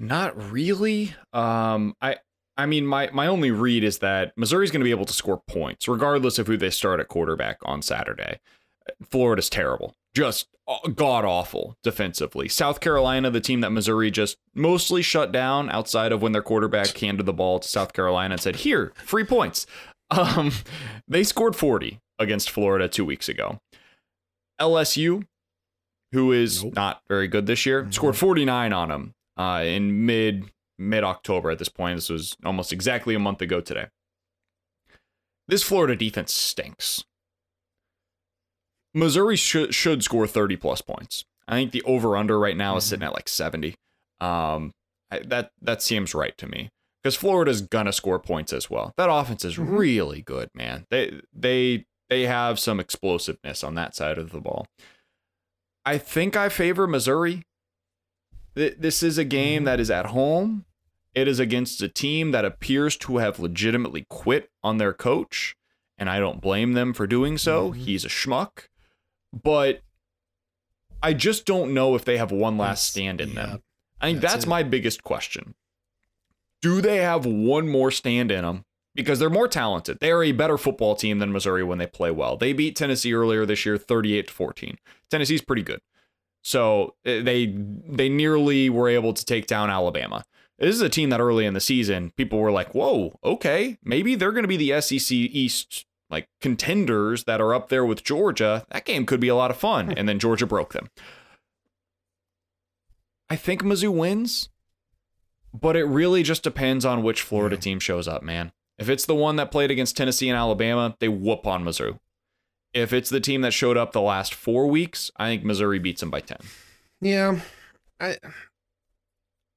[0.00, 1.14] Not really.
[1.32, 2.16] Um, I
[2.58, 5.40] I mean, my my only read is that Missouri's going to be able to score
[5.46, 8.40] points regardless of who they start at quarterback on Saturday.
[9.08, 10.48] Florida's terrible, just
[10.94, 12.48] god awful defensively.
[12.48, 16.98] South Carolina, the team that Missouri just mostly shut down outside of when their quarterback
[16.98, 19.66] handed the ball to South Carolina and said, "Here, free points."
[20.10, 20.52] Um,
[21.06, 23.60] they scored 40 against Florida two weeks ago.
[24.58, 25.26] LSU,
[26.12, 26.74] who is nope.
[26.76, 27.90] not very good this year, mm-hmm.
[27.90, 31.96] scored 49 on them uh, in mid mid October at this point.
[31.96, 33.86] This was almost exactly a month ago today.
[35.46, 37.04] This Florida defense stinks.
[38.94, 41.24] Missouri should should score 30 plus points.
[41.46, 42.78] I think the over under right now mm-hmm.
[42.78, 43.74] is sitting at like 70.
[44.20, 44.72] Um,
[45.10, 46.70] I, that that seems right to me
[47.02, 48.92] because Florida's gonna score points as well.
[48.96, 49.74] That offense is mm-hmm.
[49.74, 50.86] really good, man.
[50.90, 54.66] They they they have some explosiveness on that side of the ball.
[55.84, 57.42] I think I favor Missouri.
[58.54, 59.64] This is a game mm-hmm.
[59.66, 60.64] that is at home.
[61.18, 65.56] It is against a team that appears to have legitimately quit on their coach,
[65.98, 67.70] and I don't blame them for doing so.
[67.70, 67.80] Mm-hmm.
[67.80, 68.68] He's a schmuck,
[69.32, 69.80] but
[71.02, 73.62] I just don't know if they have one last stand in yeah, them.
[74.00, 75.54] I think that's, that's my biggest question.
[76.62, 78.64] Do they have one more stand in them
[78.94, 79.98] because they're more talented.
[80.00, 82.36] They are a better football team than Missouri when they play well.
[82.36, 84.78] They beat Tennessee earlier this year 38 to 14.
[85.10, 85.80] Tennessee's pretty good.
[86.42, 90.24] So eh, they they nearly were able to take down Alabama.
[90.58, 94.14] This is a team that early in the season people were like, "Whoa, okay, maybe
[94.14, 98.66] they're going to be the SEC East like contenders that are up there with Georgia.
[98.70, 99.94] That game could be a lot of fun." Hmm.
[99.96, 100.88] and then Georgia broke them.
[103.30, 104.48] I think Mizzou wins,
[105.52, 107.60] but it really just depends on which Florida yeah.
[107.60, 108.52] team shows up, man.
[108.78, 111.98] If it's the one that played against Tennessee and Alabama, they whoop on Missouri.
[112.72, 116.00] If it's the team that showed up the last four weeks, I think Missouri beats
[116.00, 116.38] them by 10.
[117.00, 117.40] Yeah.
[118.00, 118.16] I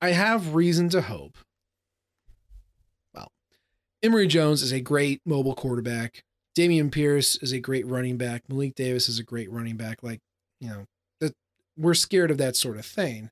[0.02, 1.38] I have reason to hope.
[3.14, 3.32] Well,
[4.02, 6.24] Emory Jones is a great mobile quarterback.
[6.58, 8.44] Dameon Pierce is a great running back.
[8.50, 10.04] Malik Davis is a great running back.
[10.04, 10.20] Like,
[10.60, 10.86] you know,
[11.20, 11.36] that
[11.78, 13.30] we're scared of that sort of thing.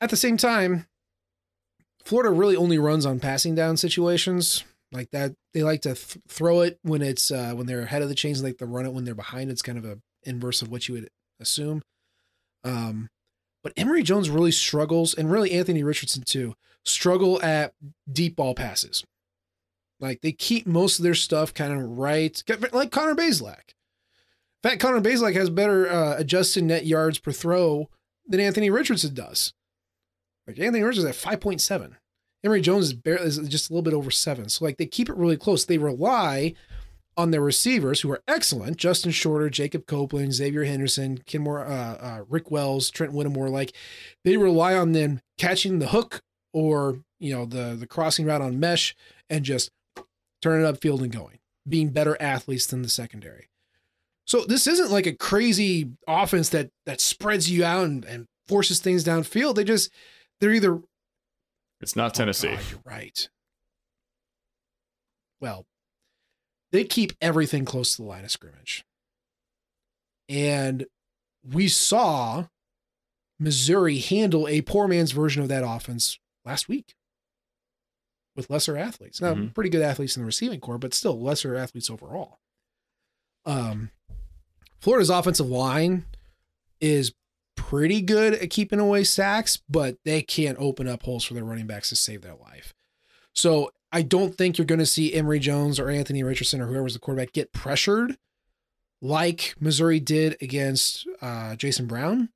[0.00, 0.86] At the same time,
[2.04, 5.34] Florida really only runs on passing down situations like that.
[5.54, 8.40] They like to th- throw it when it's uh, when they're ahead of the chains.
[8.40, 9.50] They like to run it when they're behind.
[9.50, 11.08] It's kind of a inverse of what you would
[11.40, 11.82] assume.
[12.64, 13.08] Um,
[13.68, 16.54] but Emory Jones really struggles, and really Anthony Richardson too,
[16.86, 17.74] struggle at
[18.10, 19.04] deep ball passes.
[20.00, 22.42] Like they keep most of their stuff kind of right,
[22.72, 23.74] like Connor Bazelak.
[24.64, 27.90] In fact, Connor Bazelak has better uh, adjusted net yards per throw
[28.26, 29.52] than Anthony Richardson does.
[30.46, 31.92] Like Anthony Richardson is at 5.7.
[32.44, 34.48] Emory Jones is, barely, is just a little bit over seven.
[34.48, 35.66] So like they keep it really close.
[35.66, 36.54] They rely
[37.18, 42.24] on their receivers who are excellent: Justin Shorter, Jacob Copeland, Xzavier Henderson, Kemore, uh, uh,
[42.28, 43.50] Rick Wells, Trent Whittemore.
[43.50, 43.72] Like
[44.24, 46.22] they rely on them catching the hook
[46.54, 48.94] or you know the the crossing route on mesh
[49.28, 49.70] and just
[50.40, 51.38] turning it upfield and going,
[51.68, 53.48] being better athletes than the secondary.
[54.26, 58.78] So this isn't like a crazy offense that that spreads you out and, and forces
[58.78, 59.56] things downfield.
[59.56, 59.90] They just
[60.40, 60.80] they're either
[61.80, 62.48] it's not Tennessee.
[62.48, 63.28] Oh God, you're right.
[65.40, 65.66] Well,
[66.72, 68.84] they keep everything close to the line of scrimmage.
[70.28, 70.86] And
[71.42, 72.46] we saw
[73.38, 76.94] Missouri handle a poor man's version of that offense last week
[78.36, 79.20] with lesser athletes.
[79.20, 79.48] Now, mm-hmm.
[79.48, 82.38] pretty good athletes in the receiving corps, but still lesser athletes overall.
[83.46, 83.90] Um,
[84.80, 86.04] Florida's offensive line
[86.80, 87.12] is
[87.56, 91.66] pretty good at keeping away sacks, but they can't open up holes for their running
[91.66, 92.74] backs to save their life.
[93.34, 96.94] So I don't think you're going to see Emory Jones or Anthony Richardson or whoever's
[96.94, 98.16] the quarterback get pressured
[99.00, 102.30] like Missouri did against uh, Jason Brown,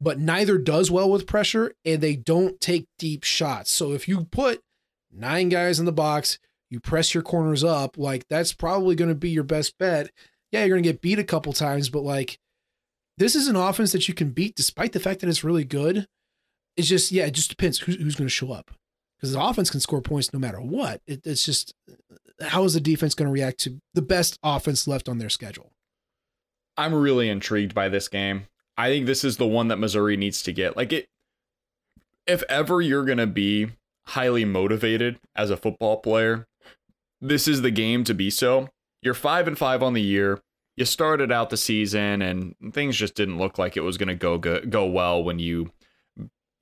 [0.00, 3.70] but neither does well with pressure and they don't take deep shots.
[3.70, 4.62] So if you put
[5.10, 6.38] nine guys in the box,
[6.70, 10.10] you press your corners up, like that's probably going to be your best bet.
[10.52, 12.38] Yeah, you're going to get beat a couple times, but like
[13.16, 16.06] this is an offense that you can beat despite the fact that it's really good.
[16.76, 18.70] It's just, yeah, it just depends who's, who's going to show up
[19.18, 21.00] because the offense can score points no matter what.
[21.06, 21.74] It, it's just
[22.40, 25.72] how is the defense going to react to the best offense left on their schedule?
[26.76, 28.46] I'm really intrigued by this game.
[28.76, 30.76] I think this is the one that Missouri needs to get.
[30.76, 31.08] Like it
[32.26, 33.70] if ever you're going to be
[34.08, 36.46] highly motivated as a football player,
[37.20, 38.68] this is the game to be so.
[39.02, 40.40] You're 5 and 5 on the year.
[40.76, 44.14] You started out the season and things just didn't look like it was going to
[44.14, 45.72] go go well when you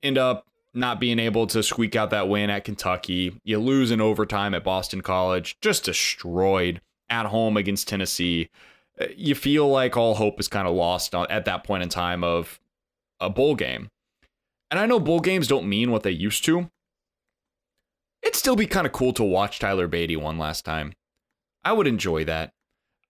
[0.01, 3.39] end up not being able to squeak out that win at Kentucky.
[3.43, 8.49] You lose in overtime at Boston College, just destroyed at home against Tennessee.
[8.99, 12.23] Uh, you feel like all hope is kind of lost at that point in time
[12.23, 12.59] of
[13.19, 13.89] a bowl game.
[14.69, 16.69] And I know bowl games don't mean what they used to.
[18.21, 20.93] It'd still be kind of cool to watch Tyler Badie one last time.
[21.63, 22.51] I would enjoy that.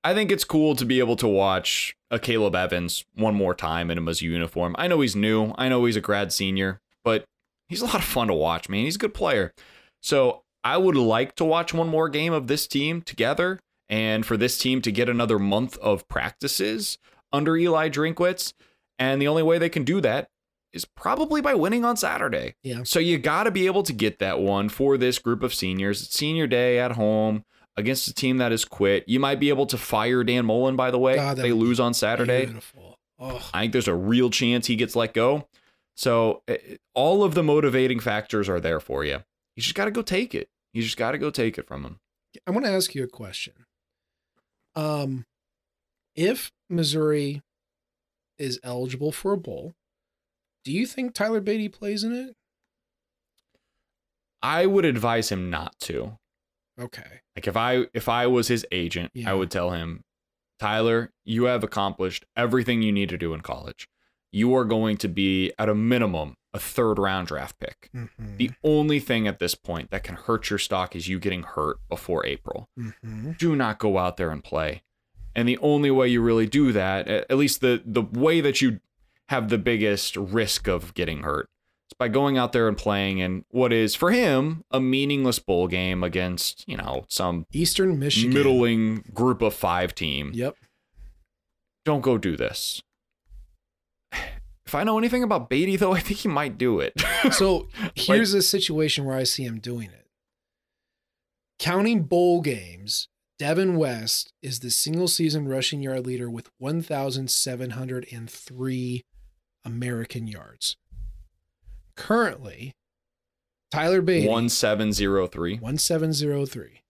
[0.04, 3.98] I think it's cool to be able to watch Akayleb Evans one more time in
[3.98, 4.76] a Mizzou uniform.
[4.78, 5.54] I know he's new.
[5.58, 7.26] I know he's a grad senior, but
[7.68, 8.86] he's a lot of fun to watch, man.
[8.86, 9.54] He's a good player.
[10.02, 13.60] So I would like to watch one more game of this team together
[13.90, 16.98] and for this team to get another month of practices
[17.32, 18.54] under Eli Drinkwitz.
[19.00, 20.30] And the only way they can do that
[20.74, 22.56] is probably by winning on Saturday.
[22.64, 22.84] Yeah.
[22.84, 26.02] So you got to be able to get that one for this group of seniors.
[26.02, 27.46] It's senior day at home
[27.78, 29.08] against a team that has quit.
[29.08, 31.16] You might be able to fire Dan Mullen, by the way.
[31.16, 32.46] God, if they lose on Saturday.
[32.46, 32.98] Beautiful.
[33.20, 33.50] Oh.
[33.54, 35.48] I think there's a real chance he gets let go.
[35.98, 39.24] So eh, all of the motivating factors are there for you.
[39.56, 40.48] You just got to go take it.
[40.72, 42.00] You just got to go take it from him.
[42.46, 43.54] I want to ask you a question.
[44.76, 45.26] Um,
[46.16, 47.42] if Missouri
[48.38, 49.74] is eligible for a bowl,
[50.64, 52.36] do you think Tyler Badie plays in it?
[54.44, 56.18] I would advise him not to.
[56.80, 57.22] Okay.
[57.36, 59.32] Like if I if I was his agent, Yeah.
[59.32, 60.02] I would tell him,
[60.60, 63.88] Tyler, you have accomplished everything you need to do in college.
[64.32, 67.90] You are going to be at a minimum a third round draft pick.
[67.96, 68.38] Mm-hmm.
[68.38, 71.78] The only thing at this point that can hurt your stock is you getting hurt
[71.88, 72.68] before April.
[72.78, 73.34] mm-hmm.
[73.34, 74.82] Do not go out there and play.
[75.36, 78.80] And the only way you really do that, at least the the way that you
[79.30, 81.48] have the biggest risk of getting hurt,
[81.92, 85.68] is by going out there and playing in what is for him a meaningless bowl
[85.68, 88.34] game against, you know, some Eastern Michigan.
[88.34, 90.32] middling group of 5 team.
[90.34, 90.56] Yep.
[91.86, 92.82] Don't go do this.
[94.68, 97.02] If I know anything about Badie though, I think he might do it.
[97.32, 100.08] So here's a situation where I see him doing it.
[101.58, 103.08] Counting bowl games,
[103.40, 109.06] Devin West is the single season rushing yard leader with 1,703
[109.66, 110.76] American yards.
[111.96, 112.74] Currently,
[113.72, 115.58] Tyler Badie 1703.
[115.60, 116.82] 1703.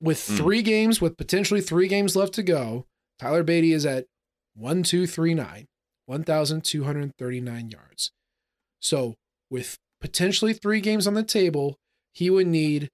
[0.00, 0.36] With Hmm.
[0.36, 2.86] three games, with potentially three games left to go,
[3.18, 4.06] Tyler Badie is at
[4.54, 5.68] 1239,
[6.12, 8.10] 1,239 yards.
[8.80, 9.14] So,
[9.50, 11.76] with potentially three games on the table,
[12.12, 12.90] he would need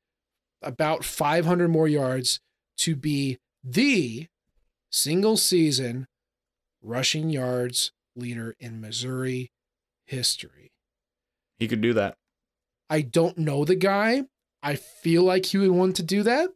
[0.62, 2.38] about 500 more yards
[2.78, 4.26] to be the
[4.90, 6.06] single season
[6.80, 9.50] rushing yards leader in Missouri
[10.04, 10.70] history.
[11.58, 12.14] He could do that.
[12.88, 14.22] I don't know the guy.
[14.62, 16.50] I feel like he would want to do that.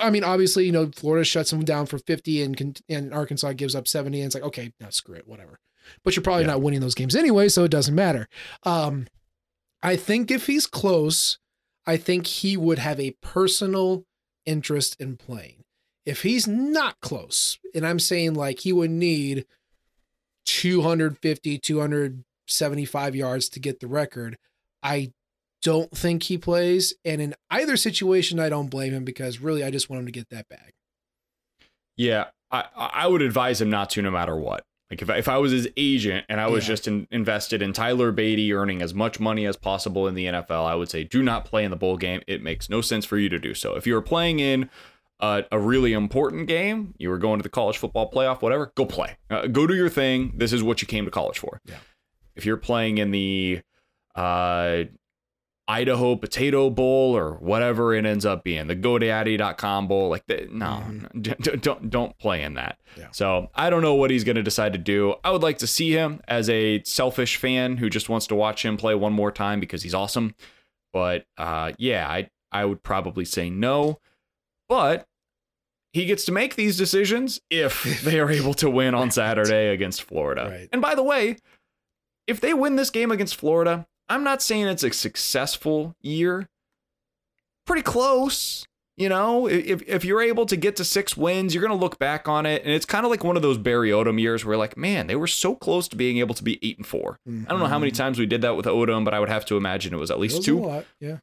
[0.00, 3.74] I mean, obviously, you know, Florida shuts him down for 50 and and Arkansas gives
[3.74, 5.58] up 70 and it's like, okay, now screw it, whatever.
[6.04, 6.52] But you're probably Yeah.
[6.52, 8.28] not winning those games anyway, so it doesn't matter.
[8.62, 9.06] Um,
[9.82, 11.38] I think if he's close,
[11.86, 14.04] I think he would have a personal
[14.44, 15.64] interest in playing.
[16.04, 19.44] If he's not close, and I'm saying like he would need
[20.46, 24.38] 250, 275 yards to get the record,
[24.82, 25.12] I
[25.62, 26.94] don't think he plays.
[27.04, 30.12] And in either situation, I don't blame him because really I just want him to
[30.12, 30.72] get that bag.
[31.96, 34.64] Yeah, I, I would advise him not to no matter what.
[34.90, 36.68] Like if I, if I was his agent and I was Yeah.
[36.74, 40.64] just in, invested in Tyler Badie earning as much money as possible in the NFL,
[40.64, 42.22] I would say do not play in the bowl game.
[42.28, 43.74] It makes no sense for you to do so.
[43.74, 44.70] If you are playing in
[45.18, 48.86] a, a really important game, you were going to the college football playoff, whatever, go
[48.86, 49.16] play.
[49.28, 50.32] Uh, go do your thing.
[50.36, 51.60] This is what you came to college for.
[51.64, 51.76] Yeah.
[52.36, 53.62] If you're playing in the
[54.14, 54.84] uh,
[55.68, 60.08] Idaho Potato Bowl or whatever it ends up being, the GoDaddy.com Bowl.
[60.08, 61.22] Like, the, no, Mhm.
[61.22, 62.78] d- d- don't don't play in that.
[62.96, 63.08] Yeah.
[63.10, 65.14] So I don't know what he's going to decide to do.
[65.24, 68.64] I would like to see him as a selfish fan who just wants to watch
[68.64, 70.34] him play one more time because he's awesome.
[70.92, 73.98] But uh, yeah, I I would probably say no.
[74.68, 75.06] But
[75.92, 80.02] he gets to make these decisions if they are able to win on Saturday against
[80.04, 80.48] Florida.
[80.48, 80.68] Right.
[80.72, 81.36] And by the way,
[82.28, 86.48] if they win this game against Florida, I'm not saying it's a successful year.
[87.66, 88.66] Pretty close.
[88.98, 91.98] You know, if, if you're able to get to six wins, you're going to look
[91.98, 92.62] back on it.
[92.64, 95.16] And it's kind of like one of those Barry Odom years where, like, man, they
[95.16, 97.78] were so close to being able to be eight and 4 I don't know how
[97.78, 100.10] many times we did that with Odom, but I would have to imagine it was
[100.10, 100.82] at least was two.
[100.98, 101.18] Yeah.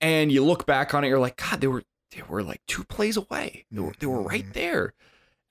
[0.00, 1.82] and you look back on it, you're like, God, they were
[2.14, 3.64] they were like two plays away.
[3.72, 4.52] They were they were right Mhm.
[4.52, 4.92] there.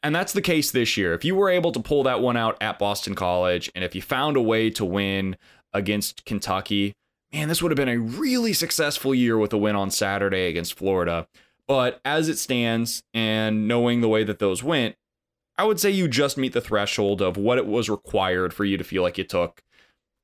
[0.02, 1.14] And that's the case this year.
[1.14, 4.02] If you were able to pull that one out at Boston College, and if you
[4.02, 5.36] found a way to win
[5.74, 6.94] against Kentucky,
[7.32, 10.76] man, this would have been a really successful year with a win on Saturday against
[10.76, 11.28] Florida.
[11.68, 14.96] But as it stands, and knowing the way that those went,
[15.58, 18.76] I would say you just meet the threshold of what it was required for you
[18.78, 19.62] to feel like you took,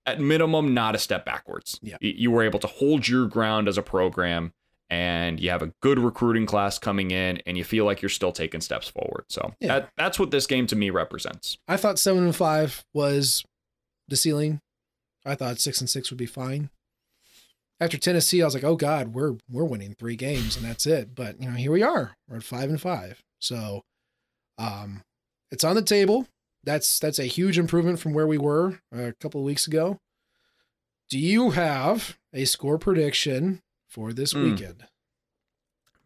[0.06, 1.80] at minimum, not a step backwards.
[1.84, 1.97] Yeah.
[2.02, 4.52] You were able to hold your ground as a program,
[4.89, 8.32] and you have a good recruiting class coming in, and you feel like you're still
[8.32, 9.26] taking steps forward.
[9.30, 9.68] So Yeah.
[9.68, 11.58] that, that's what this game to me represents.
[11.68, 13.43] I thought seven and five was
[14.08, 14.60] the ceiling.
[15.26, 16.70] I thought six and six would be fine.
[17.82, 21.15] After Tennessee, I was like, "Oh God, we're we're winning three games and that's it."
[21.15, 22.15] But you know, here we are.
[22.28, 23.22] We're at five and five.
[23.39, 23.84] So,
[24.57, 25.03] um,
[25.51, 26.28] it's on the table.
[26.63, 29.97] That's that's a huge improvement from where we were a couple of weeks ago.
[31.09, 34.43] Do you have a score prediction for this Mm.
[34.43, 34.84] weekend?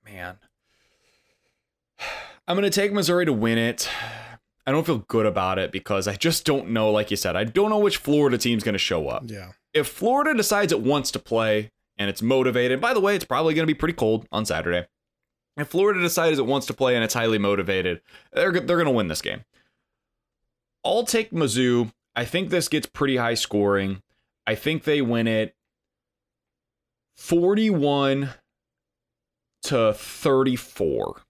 [0.05, 0.37] Man.
[2.47, 3.89] I'm going to take Missouri to win it.
[4.65, 7.43] I don't feel good about it because I just don't know, like you said, I
[7.43, 9.23] don't know which Florida team's going to show up.
[9.27, 9.51] Yeah.
[9.73, 13.53] If Florida decides it wants to play and it's motivated, by the way, it's probably
[13.53, 14.87] going to be pretty cold on Saturday.
[15.57, 18.01] If Florida decides it wants to play and it's highly motivated,
[18.31, 19.43] they're, they're going to win this game.
[20.85, 21.91] I'll take Mizzou.
[22.15, 24.01] I think this gets pretty high scoring.
[24.47, 25.55] I think they win it
[27.15, 28.29] 41
[29.63, 31.21] to 34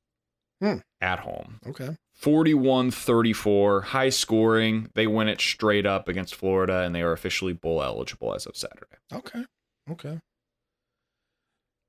[0.61, 0.75] Hmm.
[1.01, 1.59] at home.
[1.67, 1.97] Okay.
[2.14, 4.89] 41 34, high scoring.
[4.93, 8.55] They win it straight up against Florida, and they are officially bowl eligible as of
[8.55, 8.97] Saturday.
[9.11, 9.45] Okay.
[9.89, 10.20] Okay.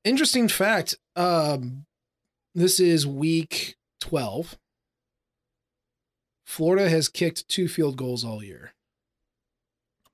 [0.04, 0.96] Interesting fact.
[1.16, 1.86] Um,
[2.54, 4.56] this is week 12.
[6.46, 8.72] Florida has kicked two field goals all year.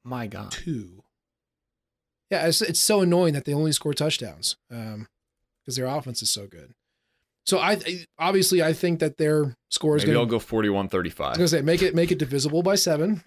[0.05, 0.53] My God.
[0.53, 1.03] Two.
[2.31, 5.09] Yeah, it's, it's so annoying that they only score touchdowns um,
[5.61, 6.75] because their offense is so good.
[7.47, 7.79] So I
[8.19, 10.85] obviously I think that their score is going I'll go 41-35.
[10.85, 11.29] I 35.
[11.29, 13.23] was gonna say make it make it divisible by seven,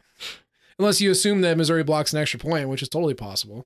[0.79, 3.65] unless you assume that Missouri blocks an extra point, which is totally possible.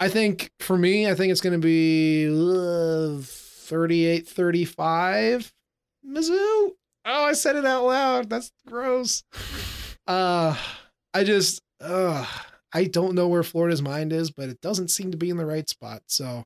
[0.00, 5.50] I think for me, I think it's gonna be uh, 38-35
[6.06, 6.70] Mizzou.
[7.04, 8.30] Oh, I said it out loud.
[8.30, 9.22] That's gross.
[10.06, 10.56] Uh
[11.12, 12.24] I just uh
[12.72, 15.44] I don't know where Florida's mind is, but it doesn't seem to be in the
[15.44, 16.00] right spot.
[16.06, 16.44] So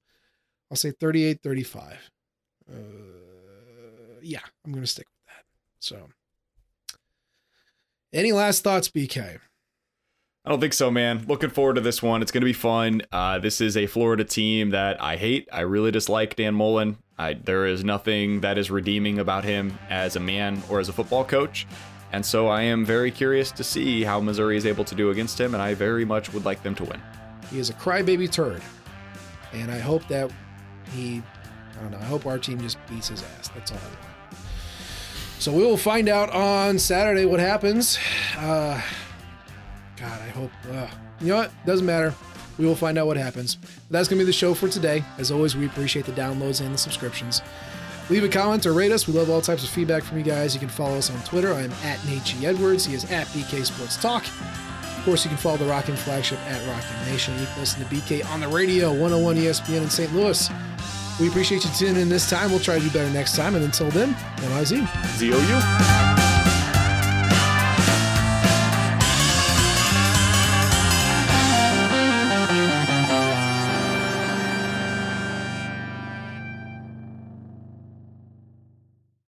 [0.68, 1.94] I'll say 38-35.
[2.72, 5.44] Uh, yeah, I'm gonna stick with that.
[5.78, 6.08] So
[8.12, 9.38] any last thoughts, BK?
[10.44, 11.24] I don't think so, man.
[11.28, 12.20] Looking forward to this one.
[12.20, 13.02] It's going to be fun.
[13.12, 15.48] Uh, this is a Florida team that I hate.
[15.52, 16.98] I really dislike Dan Mullen.
[17.16, 20.92] I, there is nothing that is redeeming about him as a man or as a
[20.92, 21.64] football coach.
[22.10, 25.40] And so I am very curious to see how Missouri is able to do against
[25.40, 27.00] him, and I very much would like them to win.
[27.50, 28.62] He is a crybaby turd,
[29.52, 30.30] and I hope that
[30.92, 31.22] he,
[31.78, 31.98] I don't know.
[31.98, 33.48] I hope our team just beats his ass.
[33.48, 34.42] That's all I want.
[35.38, 37.98] So we will find out on Saturday what happens.
[38.36, 38.80] Uh,
[39.96, 40.52] God, I hope.
[40.70, 40.86] Uh,
[41.20, 41.50] you know what?
[41.66, 42.14] Doesn't matter.
[42.58, 43.58] We will find out what happens.
[43.90, 45.02] That's going to be the show for today.
[45.18, 47.42] As always, we appreciate the downloads and the subscriptions.
[48.10, 49.06] Leave a comment or rate us.
[49.06, 50.54] We love all types of feedback from you guys.
[50.54, 51.52] You can follow us on Twitter.
[51.52, 52.46] I'm at Nate G.
[52.46, 52.84] Edwards.
[52.84, 54.24] He is at BK Sports Talk.
[54.26, 57.38] Of course, you can follow the Rock M Flagship at Rock M Nation.
[57.40, 60.14] You can listen to BK on the radio, 101 ESPN in St.
[60.14, 60.48] Louis.
[61.22, 62.50] We appreciate you tuning in this time.
[62.50, 63.54] We'll try to do better next time.
[63.54, 64.84] And until then, MIZ.
[65.18, 66.11] ZOU.